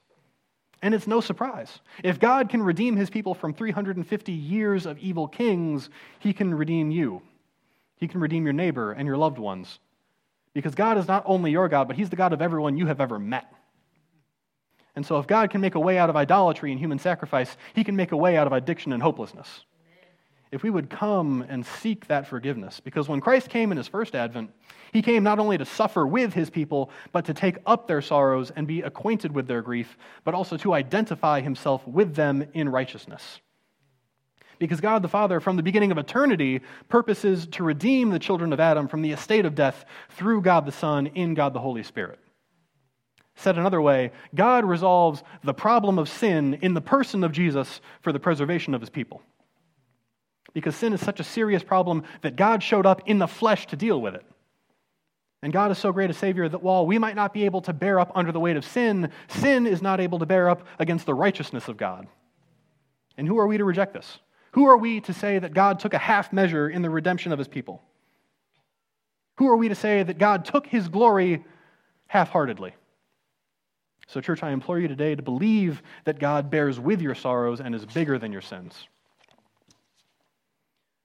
And 0.82 0.96
it's 0.96 1.08
no 1.08 1.22
surprise. 1.22 1.80
If 2.04 2.20
God 2.20 2.50
can 2.50 2.64
redeem 2.64 2.96
his 2.96 3.10
people 3.10 3.36
from 3.36 3.54
350 3.54 4.32
years 4.32 4.86
of 4.86 4.98
evil 4.98 5.28
kings, 5.28 5.90
he 6.20 6.34
can 6.34 6.54
redeem 6.56 6.90
you. 6.90 7.22
He 7.98 8.08
can 8.08 8.20
redeem 8.20 8.46
your 8.46 8.54
neighbor 8.54 8.92
and 8.92 9.06
your 9.06 9.18
loved 9.18 9.38
ones. 9.38 9.80
Because 10.54 10.74
God 10.74 10.98
is 10.98 11.08
not 11.08 11.24
only 11.28 11.52
your 11.52 11.70
God, 11.70 11.88
but 11.88 11.98
he's 11.98 12.10
the 12.10 12.16
God 12.16 12.34
of 12.34 12.42
everyone 12.42 12.78
you 12.78 12.88
have 12.88 13.00
ever 13.00 13.20
met. 13.20 13.54
And 14.96 15.06
so, 15.06 15.20
if 15.20 15.28
God 15.28 15.50
can 15.52 15.62
make 15.62 15.76
a 15.76 15.80
way 15.80 15.98
out 15.98 16.10
of 16.10 16.18
idolatry 16.18 16.72
and 16.72 16.80
human 16.80 17.00
sacrifice, 17.00 17.56
he 17.74 17.84
can 17.84 17.96
make 17.96 18.12
a 18.12 18.18
way 18.18 18.36
out 18.36 18.48
of 18.48 18.54
addiction 18.54 18.92
and 18.92 19.02
hopelessness. 19.02 19.64
If 20.52 20.64
we 20.64 20.70
would 20.70 20.90
come 20.90 21.46
and 21.48 21.66
seek 21.66 22.08
that 22.08 22.28
forgiveness. 22.28 22.82
Because 22.82 23.08
when 23.08 23.22
Christ 23.22 23.50
came 23.50 23.72
in 23.72 23.78
his 23.78 23.88
first 23.88 24.16
advent, 24.16 24.52
he 24.92 25.02
came 25.02 25.24
not 25.24 25.40
only 25.40 25.58
to 25.58 25.66
suffer 25.66 26.06
with 26.06 26.34
his 26.34 26.50
people, 26.50 26.92
but 27.14 27.26
to 27.26 27.34
take 27.34 27.58
up 27.66 27.88
their 27.88 28.02
sorrows 28.02 28.52
and 28.54 28.68
be 28.68 28.82
acquainted 28.82 29.32
with 29.32 29.48
their 29.48 29.62
grief, 29.62 29.98
but 30.26 30.34
also 30.34 30.58
to 30.58 30.74
identify 30.74 31.40
himself 31.40 31.88
with 31.88 32.16
them 32.16 32.46
in 32.54 32.68
righteousness. 32.68 33.40
Because 34.60 34.82
God 34.82 35.02
the 35.02 35.08
Father, 35.08 35.40
from 35.40 35.56
the 35.56 35.64
beginning 35.64 35.92
of 35.92 35.98
eternity, 35.98 36.62
purposes 36.90 37.48
to 37.48 37.64
redeem 37.64 38.10
the 38.10 38.20
children 38.20 38.52
of 38.54 38.60
Adam 38.60 38.88
from 38.88 39.02
the 39.02 39.12
estate 39.12 39.46
of 39.46 39.56
death 39.56 39.86
through 40.10 40.42
God 40.42 40.66
the 40.66 40.72
Son 40.72 41.08
in 41.08 41.34
God 41.34 41.54
the 41.54 41.60
Holy 41.60 41.82
Spirit. 41.82 42.20
Said 43.36 43.58
another 43.58 43.82
way, 43.82 44.12
God 44.36 44.66
resolves 44.66 45.24
the 45.44 45.54
problem 45.54 45.98
of 45.98 46.10
sin 46.10 46.60
in 46.62 46.74
the 46.74 46.82
person 46.82 47.24
of 47.24 47.32
Jesus 47.32 47.82
for 48.02 48.12
the 48.12 48.20
preservation 48.20 48.76
of 48.76 48.82
his 48.82 48.90
people. 48.90 49.24
Because 50.54 50.76
sin 50.76 50.94
is 50.94 51.02
such 51.02 51.20
a 51.20 51.24
serious 51.24 51.64
problem 51.64 52.04
that 52.22 52.36
God 52.36 52.62
showed 52.62 52.86
up 52.86 53.02
in 53.06 53.20
the 53.20 53.28
flesh 53.28 53.68
to 53.68 53.76
deal 53.76 54.02
with 54.02 54.16
it. 54.16 54.26
And 55.44 55.52
God 55.52 55.72
is 55.72 55.78
so 55.78 55.92
great 55.92 56.10
a 56.10 56.14
Savior 56.14 56.48
that 56.48 56.62
while 56.62 56.86
we 56.86 57.00
might 57.00 57.16
not 57.16 57.34
be 57.34 57.46
able 57.46 57.62
to 57.62 57.74
bear 57.74 58.00
up 58.00 58.12
under 58.14 58.32
the 58.32 58.40
weight 58.40 58.58
of 58.58 58.66
sin, 58.66 59.12
sin 59.28 59.66
is 59.66 59.82
not 59.82 60.00
able 60.00 60.20
to 60.20 60.26
bear 60.26 60.50
up 60.50 60.68
against 60.78 61.06
the 61.06 61.16
righteousness 61.16 61.68
of 61.68 61.78
God. 61.78 62.08
And 63.18 63.28
who 63.28 63.40
are 63.40 63.48
we 63.48 63.58
to 63.58 63.66
reject 63.66 63.94
this? 63.94 64.20
Who 64.52 64.66
are 64.66 64.78
we 64.78 65.02
to 65.02 65.14
say 65.14 65.40
that 65.40 65.54
God 65.54 65.80
took 65.80 65.94
a 65.94 65.98
half 65.98 66.32
measure 66.32 66.70
in 66.70 66.82
the 66.82 66.90
redemption 66.90 67.32
of 67.32 67.40
his 67.40 67.48
people? 67.48 67.82
Who 69.38 69.48
are 69.48 69.56
we 69.56 69.70
to 69.70 69.76
say 69.76 70.04
that 70.04 70.20
God 70.20 70.46
took 70.46 70.68
his 70.68 70.88
glory 70.90 71.44
half 72.08 72.30
heartedly? 72.30 72.76
So, 74.08 74.20
church, 74.20 74.44
I 74.44 74.52
implore 74.52 74.78
you 74.78 74.90
today 74.90 75.16
to 75.16 75.22
believe 75.24 75.82
that 76.04 76.20
God 76.20 76.52
bears 76.52 76.80
with 76.80 77.02
your 77.02 77.16
sorrows 77.16 77.62
and 77.62 77.74
is 77.74 77.86
bigger 77.86 78.20
than 78.20 78.32
your 78.32 78.42
sins. 78.42 78.88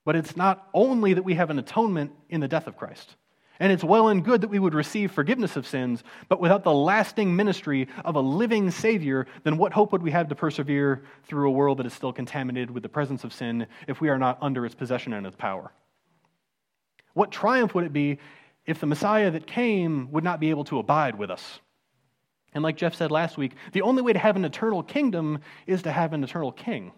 But 0.06 0.14
it's 0.14 0.36
not 0.36 0.68
only 0.72 1.14
that 1.14 1.24
we 1.24 1.34
have 1.34 1.50
an 1.50 1.58
atonement 1.58 2.12
in 2.30 2.40
the 2.40 2.46
death 2.46 2.68
of 2.68 2.76
Christ. 2.76 3.16
And 3.58 3.72
it's 3.72 3.82
well 3.82 4.08
and 4.08 4.24
good 4.24 4.42
that 4.42 4.48
we 4.48 4.58
would 4.60 4.72
receive 4.72 5.10
forgiveness 5.10 5.56
of 5.56 5.66
sins, 5.66 6.04
but 6.28 6.40
without 6.40 6.62
the 6.62 6.72
lasting 6.72 7.34
ministry 7.34 7.88
of 8.04 8.14
a 8.14 8.20
living 8.20 8.70
Savior, 8.70 9.26
then 9.42 9.58
what 9.58 9.72
hope 9.72 9.90
would 9.90 10.02
we 10.02 10.12
have 10.12 10.28
to 10.28 10.36
persevere 10.36 11.02
through 11.24 11.48
a 11.48 11.52
world 11.52 11.78
that 11.78 11.86
is 11.86 11.92
still 11.92 12.12
contaminated 12.12 12.70
with 12.70 12.84
the 12.84 12.88
presence 12.88 13.24
of 13.24 13.32
sin 13.32 13.66
if 13.88 14.00
we 14.00 14.08
are 14.08 14.18
not 14.18 14.38
under 14.40 14.64
its 14.64 14.76
possession 14.76 15.12
and 15.12 15.26
its 15.26 15.34
power? 15.34 15.72
What 17.14 17.32
triumph 17.32 17.74
would 17.74 17.84
it 17.84 17.92
be 17.92 18.18
if 18.64 18.78
the 18.78 18.86
Messiah 18.86 19.32
that 19.32 19.48
came 19.48 20.12
would 20.12 20.22
not 20.22 20.38
be 20.38 20.50
able 20.50 20.64
to 20.64 20.78
abide 20.78 21.18
with 21.18 21.32
us? 21.32 21.60
And 22.54 22.62
like 22.62 22.76
Jeff 22.76 22.94
said 22.94 23.10
last 23.10 23.36
week, 23.36 23.54
the 23.72 23.82
only 23.82 24.02
way 24.02 24.12
to 24.12 24.20
have 24.20 24.36
an 24.36 24.44
eternal 24.44 24.84
kingdom 24.84 25.40
is 25.66 25.82
to 25.82 25.90
have 25.90 26.12
an 26.12 26.22
eternal 26.22 26.52
king. 26.52 26.92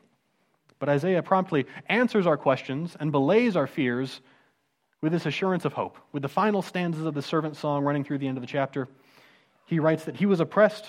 But 0.79 0.89
Isaiah 0.89 1.23
promptly 1.23 1.67
answers 1.89 2.27
our 2.27 2.37
questions 2.37 2.97
and 2.99 3.11
belays 3.11 3.57
our 3.57 3.67
fears 3.67 4.21
with 5.01 5.13
this 5.13 5.27
assurance 5.27 5.65
of 5.65 5.73
hope. 5.73 5.99
With 6.13 6.23
the 6.23 6.29
final 6.29 6.63
stanzas 6.63 7.05
of 7.05 7.15
the 7.15 7.23
servant 7.23 7.57
song 7.57 7.85
running 7.85 8.05
through 8.05 8.19
the 8.19 8.29
end 8.29 8.37
of 8.37 8.43
the 8.43 8.49
chapter, 8.49 8.89
he 9.67 9.81
writes 9.81 10.05
that 10.05 10.17
he 10.17 10.27
was 10.27 10.41
oppressed 10.41 10.87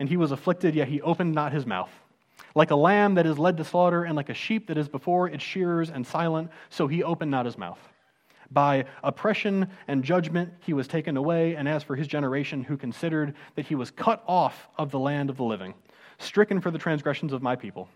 and 0.00 0.08
he 0.08 0.16
was 0.16 0.32
afflicted, 0.32 0.74
yet 0.74 0.88
he 0.88 1.00
opened 1.00 1.34
not 1.34 1.52
his 1.52 1.66
mouth. 1.66 1.90
Like 2.54 2.70
a 2.70 2.76
lamb 2.76 3.14
that 3.14 3.26
is 3.26 3.38
led 3.38 3.56
to 3.56 3.64
slaughter, 3.64 4.04
and 4.04 4.16
like 4.16 4.28
a 4.28 4.34
sheep 4.34 4.68
that 4.68 4.78
is 4.78 4.88
before 4.88 5.28
its 5.28 5.42
shearers 5.42 5.90
and 5.90 6.06
silent, 6.06 6.50
so 6.70 6.86
he 6.86 7.02
opened 7.02 7.30
not 7.30 7.46
his 7.46 7.58
mouth. 7.58 7.80
By 8.50 8.86
oppression 9.02 9.68
and 9.88 10.02
judgment 10.02 10.52
he 10.60 10.72
was 10.72 10.88
taken 10.88 11.16
away, 11.16 11.56
and 11.56 11.68
as 11.68 11.82
for 11.82 11.96
his 11.96 12.06
generation, 12.06 12.62
who 12.62 12.76
considered 12.76 13.34
that 13.56 13.66
he 13.66 13.74
was 13.74 13.90
cut 13.90 14.22
off 14.26 14.68
of 14.78 14.90
the 14.90 14.98
land 14.98 15.30
of 15.30 15.36
the 15.36 15.44
living, 15.44 15.74
stricken 16.18 16.60
for 16.60 16.70
the 16.70 16.78
transgressions 16.78 17.32
of 17.32 17.42
my 17.42 17.56
people. 17.56 17.88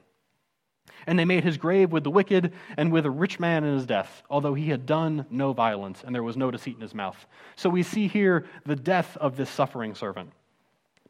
And 1.07 1.19
they 1.19 1.25
made 1.25 1.45
his 1.45 1.57
grave 1.57 1.91
with 1.91 2.05
the 2.05 2.11
wicked 2.11 2.53
and 2.77 2.93
with 2.93 3.07
a 3.07 3.11
rich 3.11 3.41
man 3.41 3.65
in 3.65 3.75
his 3.75 3.87
death, 3.87 4.23
although 4.31 4.55
he 4.55 4.69
had 4.69 4.87
done 4.87 5.27
no 5.31 5.53
violence 5.53 6.03
and 6.05 6.15
there 6.15 6.23
was 6.23 6.37
no 6.37 6.51
deceit 6.51 6.77
in 6.77 6.81
his 6.81 6.95
mouth. 6.95 7.27
So 7.57 7.69
we 7.69 7.83
see 7.83 8.07
here 8.07 8.47
the 8.65 8.77
death 8.77 9.17
of 9.17 9.37
this 9.37 9.51
suffering 9.51 9.95
servant. 9.95 10.31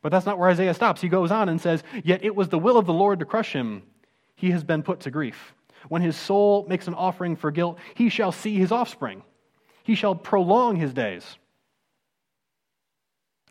But 0.00 0.10
that's 0.10 0.26
not 0.26 0.38
where 0.38 0.50
Isaiah 0.50 0.74
stops. 0.74 1.00
He 1.00 1.08
goes 1.08 1.30
on 1.30 1.48
and 1.48 1.60
says, 1.60 1.84
Yet 2.02 2.24
it 2.24 2.34
was 2.34 2.48
the 2.48 2.58
will 2.58 2.76
of 2.76 2.86
the 2.86 2.92
Lord 2.92 3.20
to 3.20 3.24
crush 3.24 3.52
him. 3.52 3.82
He 4.34 4.50
has 4.50 4.64
been 4.64 4.82
put 4.82 5.00
to 5.00 5.10
grief. 5.10 5.54
When 5.88 6.02
his 6.02 6.16
soul 6.16 6.66
makes 6.68 6.88
an 6.88 6.94
offering 6.94 7.36
for 7.36 7.50
guilt, 7.50 7.78
he 7.94 8.08
shall 8.08 8.32
see 8.32 8.56
his 8.56 8.72
offspring. 8.72 9.22
He 9.84 9.94
shall 9.94 10.14
prolong 10.14 10.76
his 10.76 10.92
days. 10.92 11.36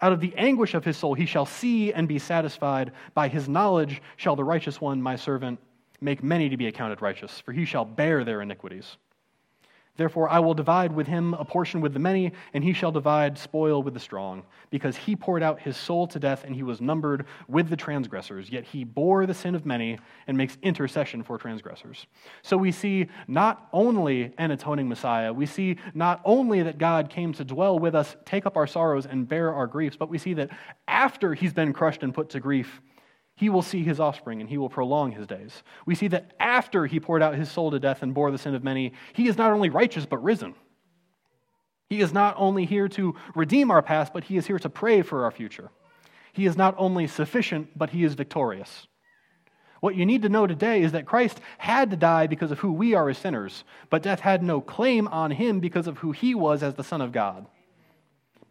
Out 0.02 0.14
of 0.14 0.20
the 0.20 0.34
anguish 0.36 0.74
of 0.74 0.84
his 0.84 0.98
soul, 0.98 1.14
he 1.14 1.26
shall 1.26 1.46
see 1.46 1.94
and 1.94 2.08
be 2.08 2.20
satisfied. 2.20 2.92
By 3.14 3.28
his 3.28 3.48
knowledge 3.48 4.02
shall 4.18 4.36
the 4.36 4.44
righteous 4.44 4.82
one, 4.82 5.02
my 5.02 5.16
servant, 5.16 5.60
make 6.02 6.24
many 6.24 6.50
to 6.50 6.58
be 6.58 6.68
accounted 6.68 7.02
righteous, 7.02 7.40
for 7.40 7.54
he 7.54 7.64
shall 7.64 7.86
bear 7.86 8.24
their 8.24 8.42
iniquities. 8.42 8.98
Therefore, 9.98 10.30
I 10.30 10.40
will 10.40 10.54
divide 10.54 10.94
with 10.94 11.06
him 11.06 11.34
a 11.34 11.44
portion 11.44 11.82
with 11.82 11.94
the 11.94 12.00
many, 12.00 12.32
and 12.54 12.64
he 12.64 12.72
shall 12.72 12.94
divide 12.94 13.38
spoil 13.38 13.84
with 13.84 13.94
the 13.94 14.00
strong, 14.00 14.44
because 14.70 14.96
he 14.96 15.18
poured 15.18 15.44
out 15.44 15.60
his 15.60 15.76
soul 15.76 16.08
to 16.08 16.18
death, 16.18 16.46
and 16.46 16.56
he 16.56 16.64
was 16.64 16.80
numbered 16.80 17.26
with 17.48 17.70
the 17.70 17.76
transgressors. 17.76 18.50
Yet 18.50 18.64
he 18.64 18.86
bore 18.86 19.26
the 19.26 19.34
sin 19.34 19.54
of 19.54 19.66
many 19.66 20.00
and 20.28 20.38
makes 20.38 20.58
intercession 20.64 21.24
for 21.24 21.38
transgressors. 21.38 22.08
So 22.42 22.56
we 22.56 22.72
see 22.72 23.10
not 23.28 23.68
only 23.74 24.34
an 24.38 24.52
atoning 24.52 24.88
Messiah, 24.88 25.34
we 25.34 25.46
see 25.46 25.76
not 25.94 26.22
only 26.24 26.64
that 26.64 26.78
God 26.78 27.10
came 27.10 27.34
to 27.34 27.44
dwell 27.44 27.78
with 27.78 27.94
us, 27.94 28.16
take 28.26 28.46
up 28.46 28.56
our 28.56 28.68
sorrows, 28.68 29.06
and 29.06 29.28
bear 29.28 29.54
our 29.54 29.68
griefs, 29.68 29.98
but 29.98 30.10
we 30.10 30.18
see 30.18 30.34
that 30.36 30.52
after 30.88 31.34
he's 31.34 31.54
been 31.54 31.74
crushed 31.74 32.02
and 32.02 32.14
put 32.14 32.30
to 32.30 32.40
grief, 32.40 32.82
he 33.42 33.50
will 33.50 33.64
see 33.64 33.82
his 33.82 34.00
offspring 34.00 34.40
and 34.40 34.48
he 34.48 34.60
will 34.60 34.70
prolong 34.70 35.12
his 35.12 35.26
days. 35.26 35.64
We 35.88 35.96
see 35.96 36.08
that 36.10 36.36
after 36.40 36.86
he 36.86 37.00
poured 37.00 37.24
out 37.24 37.34
his 37.34 37.50
soul 37.50 37.72
to 37.72 37.80
death 37.80 38.04
and 38.04 38.14
bore 38.14 38.30
the 38.30 38.38
sin 38.38 38.54
of 38.54 38.64
many, 38.64 38.94
he 39.14 39.28
is 39.28 39.36
not 39.36 39.52
only 39.52 39.72
righteous 39.72 40.06
but 40.06 40.22
risen. 40.22 40.54
He 41.90 42.02
is 42.02 42.14
not 42.14 42.36
only 42.38 42.66
here 42.66 42.88
to 42.90 43.16
redeem 43.34 43.72
our 43.72 43.82
past, 43.82 44.14
but 44.14 44.26
he 44.26 44.38
is 44.38 44.46
here 44.46 44.60
to 44.60 44.70
pray 44.70 45.02
for 45.02 45.24
our 45.24 45.32
future. 45.32 45.72
He 46.34 46.46
is 46.46 46.56
not 46.56 46.76
only 46.78 47.08
sufficient, 47.08 47.76
but 47.76 47.90
he 47.90 48.04
is 48.04 48.14
victorious. 48.14 48.86
What 49.80 49.96
you 49.96 50.06
need 50.06 50.22
to 50.22 50.30
know 50.30 50.46
today 50.46 50.84
is 50.84 50.92
that 50.92 51.08
Christ 51.08 51.42
had 51.58 51.90
to 51.90 51.98
die 51.98 52.28
because 52.28 52.52
of 52.52 52.60
who 52.60 52.72
we 52.72 52.94
are 52.94 53.10
as 53.10 53.18
sinners, 53.18 53.64
but 53.90 54.04
death 54.04 54.20
had 54.20 54.44
no 54.44 54.62
claim 54.62 55.08
on 55.08 55.32
him 55.32 55.60
because 55.60 55.88
of 55.88 55.98
who 55.98 56.12
he 56.12 56.36
was 56.36 56.62
as 56.62 56.76
the 56.76 56.84
Son 56.84 57.02
of 57.02 57.12
God 57.12 57.48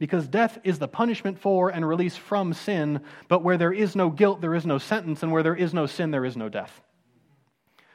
because 0.00 0.26
death 0.26 0.58
is 0.64 0.78
the 0.78 0.88
punishment 0.88 1.38
for 1.38 1.68
and 1.68 1.86
release 1.86 2.16
from 2.16 2.54
sin, 2.54 3.02
but 3.28 3.44
where 3.44 3.58
there 3.58 3.72
is 3.72 3.94
no 3.94 4.08
guilt, 4.08 4.40
there 4.40 4.54
is 4.54 4.64
no 4.64 4.78
sentence, 4.78 5.22
and 5.22 5.30
where 5.30 5.42
there 5.42 5.54
is 5.54 5.74
no 5.74 5.84
sin, 5.86 6.10
there 6.10 6.24
is 6.24 6.38
no 6.38 6.48
death. 6.48 6.80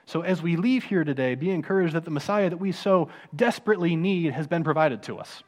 So, 0.05 0.21
as 0.21 0.39
we 0.39 0.55
leave 0.55 0.83
here 0.83 1.03
today, 1.03 1.33
be 1.33 1.49
encouraged 1.49 1.95
that 1.95 2.05
the 2.05 2.11
Messiah 2.11 2.51
that 2.51 2.57
we 2.57 2.71
so 2.71 3.09
desperately 3.35 3.95
need 3.95 4.33
has 4.33 4.45
been 4.45 4.63
provided 4.63 5.01
to 5.03 5.17
us, 5.17 5.41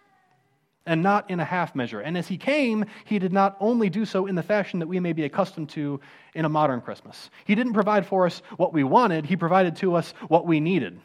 and 0.87 1.03
not 1.03 1.29
in 1.29 1.39
a 1.39 1.45
half 1.45 1.75
measure. 1.75 1.99
And 1.99 2.17
as 2.17 2.27
he 2.27 2.39
came, 2.39 2.85
he 3.05 3.19
did 3.19 3.31
not 3.31 3.55
only 3.59 3.91
do 3.91 4.03
so 4.03 4.25
in 4.25 4.33
the 4.33 4.41
fashion 4.41 4.79
that 4.79 4.87
we 4.87 4.99
may 4.99 5.13
be 5.13 5.25
accustomed 5.25 5.69
to 5.69 6.01
in 6.33 6.43
a 6.43 6.49
modern 6.49 6.81
Christmas. 6.81 7.29
He 7.45 7.53
didn't 7.53 7.73
provide 7.73 8.07
for 8.07 8.25
us 8.25 8.41
what 8.57 8.73
we 8.73 8.83
wanted, 8.83 9.27
he 9.27 9.37
provided 9.37 9.75
to 9.77 9.93
us 9.93 10.11
what 10.27 10.47
we 10.47 10.59
needed. 10.59 10.99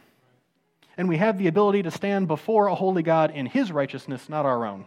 And 0.97 1.11
we 1.11 1.19
have 1.19 1.37
the 1.37 1.49
ability 1.49 1.83
to 1.83 1.91
stand 1.91 2.27
before 2.27 2.69
a 2.69 2.75
holy 2.75 3.03
God 3.03 3.33
in 3.33 3.45
his 3.45 3.71
righteousness, 3.71 4.31
not 4.31 4.47
our 4.47 4.65
own. 4.65 4.87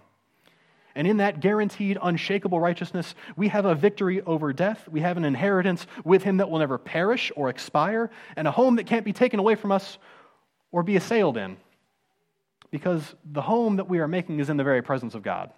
And 0.96 1.06
in 1.06 1.18
that 1.18 1.42
guaranteed, 1.42 1.98
unshakable 2.02 2.60
righteousness, 2.60 3.16
we 3.36 3.50
have 3.50 3.66
a 3.66 3.76
victory 3.76 4.22
over 4.22 4.54
death. 4.54 4.88
We 4.88 5.02
have 5.02 5.18
an 5.18 5.26
inheritance 5.26 5.86
with 6.06 6.24
Him 6.24 6.38
that 6.38 6.50
will 6.50 6.60
never 6.60 6.78
perish 6.78 7.34
or 7.36 7.50
expire, 7.50 8.10
and 8.38 8.48
a 8.48 8.52
home 8.52 8.78
that 8.78 8.86
can't 8.88 9.04
be 9.04 9.12
taken 9.12 9.40
away 9.40 9.56
from 9.56 9.74
us 9.74 9.98
or 10.72 10.84
be 10.84 10.96
assailed 10.96 11.36
in. 11.36 11.58
Because 12.72 13.14
the 13.26 13.42
home 13.42 13.76
that 13.76 13.90
we 13.90 14.00
are 14.00 14.08
making 14.08 14.40
is 14.40 14.50
in 14.50 14.58
the 14.58 14.64
very 14.64 14.82
presence 14.82 15.16
of 15.16 15.22
God. 15.24 15.52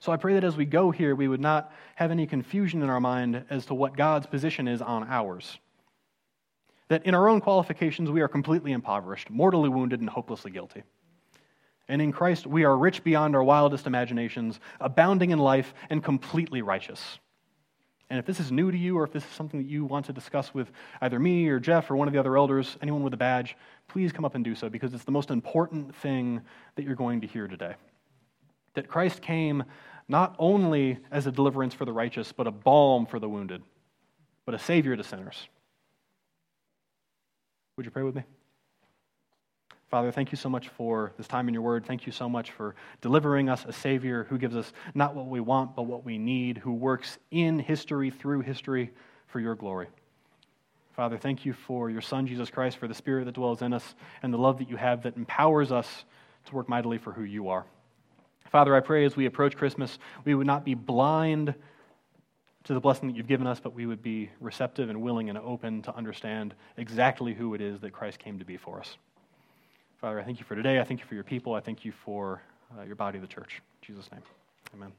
So 0.00 0.10
I 0.10 0.16
pray 0.16 0.34
that 0.34 0.42
as 0.42 0.56
we 0.56 0.64
go 0.64 0.90
here, 0.90 1.14
we 1.14 1.28
would 1.28 1.40
not 1.40 1.72
have 1.94 2.10
any 2.10 2.26
confusion 2.26 2.82
in 2.82 2.90
our 2.90 3.00
mind 3.00 3.44
as 3.50 3.66
to 3.66 3.74
what 3.74 3.96
God's 3.96 4.26
position 4.26 4.66
is 4.66 4.82
on 4.82 5.04
ours. 5.08 5.58
That 6.88 7.06
in 7.06 7.14
our 7.14 7.28
own 7.28 7.40
qualifications, 7.40 8.10
we 8.10 8.20
are 8.20 8.28
completely 8.28 8.72
impoverished, 8.72 9.30
mortally 9.30 9.68
wounded, 9.68 10.00
and 10.00 10.10
hopelessly 10.10 10.50
guilty. 10.50 10.82
And 11.92 12.00
in 12.00 12.10
Christ, 12.10 12.46
we 12.46 12.64
are 12.64 12.74
rich 12.74 13.04
beyond 13.04 13.36
our 13.36 13.44
wildest 13.44 13.86
imaginations, 13.86 14.58
abounding 14.80 15.28
in 15.28 15.38
life, 15.38 15.74
and 15.90 16.02
completely 16.02 16.62
righteous. 16.62 17.18
And 18.08 18.18
if 18.18 18.24
this 18.24 18.40
is 18.40 18.50
new 18.50 18.70
to 18.70 18.78
you, 18.78 18.96
or 18.96 19.04
if 19.04 19.12
this 19.12 19.22
is 19.22 19.30
something 19.32 19.60
that 19.60 19.68
you 19.68 19.84
want 19.84 20.06
to 20.06 20.14
discuss 20.14 20.54
with 20.54 20.72
either 21.02 21.18
me 21.18 21.46
or 21.48 21.60
Jeff 21.60 21.90
or 21.90 21.96
one 21.96 22.08
of 22.08 22.14
the 22.14 22.18
other 22.18 22.38
elders, 22.38 22.78
anyone 22.80 23.02
with 23.02 23.12
a 23.12 23.18
badge, 23.18 23.58
please 23.88 24.10
come 24.10 24.24
up 24.24 24.34
and 24.34 24.42
do 24.42 24.54
so 24.54 24.70
because 24.70 24.94
it's 24.94 25.04
the 25.04 25.12
most 25.12 25.28
important 25.28 25.94
thing 25.96 26.40
that 26.76 26.84
you're 26.84 26.94
going 26.94 27.20
to 27.20 27.26
hear 27.26 27.46
today. 27.46 27.74
That 28.72 28.88
Christ 28.88 29.20
came 29.20 29.62
not 30.08 30.34
only 30.38 30.96
as 31.10 31.26
a 31.26 31.30
deliverance 31.30 31.74
for 31.74 31.84
the 31.84 31.92
righteous, 31.92 32.32
but 32.32 32.46
a 32.46 32.50
balm 32.50 33.04
for 33.04 33.18
the 33.18 33.28
wounded, 33.28 33.62
but 34.46 34.54
a 34.54 34.58
savior 34.58 34.96
to 34.96 35.04
sinners. 35.04 35.46
Would 37.76 37.84
you 37.84 37.92
pray 37.92 38.02
with 38.02 38.14
me? 38.14 38.22
Father, 39.92 40.10
thank 40.10 40.32
you 40.32 40.38
so 40.38 40.48
much 40.48 40.68
for 40.68 41.12
this 41.18 41.28
time 41.28 41.48
in 41.48 41.52
your 41.52 41.62
word. 41.62 41.84
Thank 41.84 42.06
you 42.06 42.12
so 42.12 42.26
much 42.26 42.50
for 42.52 42.74
delivering 43.02 43.50
us 43.50 43.66
a 43.68 43.74
Savior 43.74 44.24
who 44.24 44.38
gives 44.38 44.56
us 44.56 44.72
not 44.94 45.14
what 45.14 45.26
we 45.26 45.38
want, 45.38 45.76
but 45.76 45.82
what 45.82 46.02
we 46.02 46.16
need, 46.16 46.56
who 46.56 46.72
works 46.72 47.18
in 47.30 47.58
history, 47.58 48.08
through 48.08 48.40
history, 48.40 48.90
for 49.26 49.38
your 49.38 49.54
glory. 49.54 49.88
Father, 50.96 51.18
thank 51.18 51.44
you 51.44 51.52
for 51.52 51.90
your 51.90 52.00
Son, 52.00 52.26
Jesus 52.26 52.48
Christ, 52.48 52.78
for 52.78 52.88
the 52.88 52.94
Spirit 52.94 53.26
that 53.26 53.34
dwells 53.34 53.60
in 53.60 53.74
us, 53.74 53.94
and 54.22 54.32
the 54.32 54.38
love 54.38 54.56
that 54.60 54.70
you 54.70 54.76
have 54.76 55.02
that 55.02 55.18
empowers 55.18 55.70
us 55.70 56.06
to 56.46 56.54
work 56.54 56.70
mightily 56.70 56.96
for 56.96 57.12
who 57.12 57.24
you 57.24 57.50
are. 57.50 57.66
Father, 58.50 58.74
I 58.74 58.80
pray 58.80 59.04
as 59.04 59.14
we 59.14 59.26
approach 59.26 59.58
Christmas, 59.58 59.98
we 60.24 60.34
would 60.34 60.46
not 60.46 60.64
be 60.64 60.72
blind 60.72 61.54
to 62.64 62.72
the 62.72 62.80
blessing 62.80 63.08
that 63.08 63.16
you've 63.18 63.28
given 63.28 63.46
us, 63.46 63.60
but 63.60 63.74
we 63.74 63.84
would 63.84 64.02
be 64.02 64.30
receptive 64.40 64.88
and 64.88 65.02
willing 65.02 65.28
and 65.28 65.36
open 65.36 65.82
to 65.82 65.94
understand 65.94 66.54
exactly 66.78 67.34
who 67.34 67.52
it 67.52 67.60
is 67.60 67.78
that 67.80 67.92
Christ 67.92 68.18
came 68.18 68.38
to 68.38 68.44
be 68.46 68.56
for 68.56 68.80
us. 68.80 68.96
Father, 70.02 70.18
I 70.18 70.24
thank 70.24 70.40
you 70.40 70.44
for 70.44 70.56
today. 70.56 70.80
I 70.80 70.84
thank 70.84 70.98
you 70.98 71.06
for 71.06 71.14
your 71.14 71.22
people. 71.22 71.54
I 71.54 71.60
thank 71.60 71.84
you 71.84 71.92
for 72.04 72.42
uh, 72.76 72.82
your 72.82 72.96
body, 72.96 73.20
the 73.20 73.26
church. 73.28 73.62
In 73.82 73.94
Jesus' 73.94 74.10
name, 74.10 74.22
amen. 74.74 74.92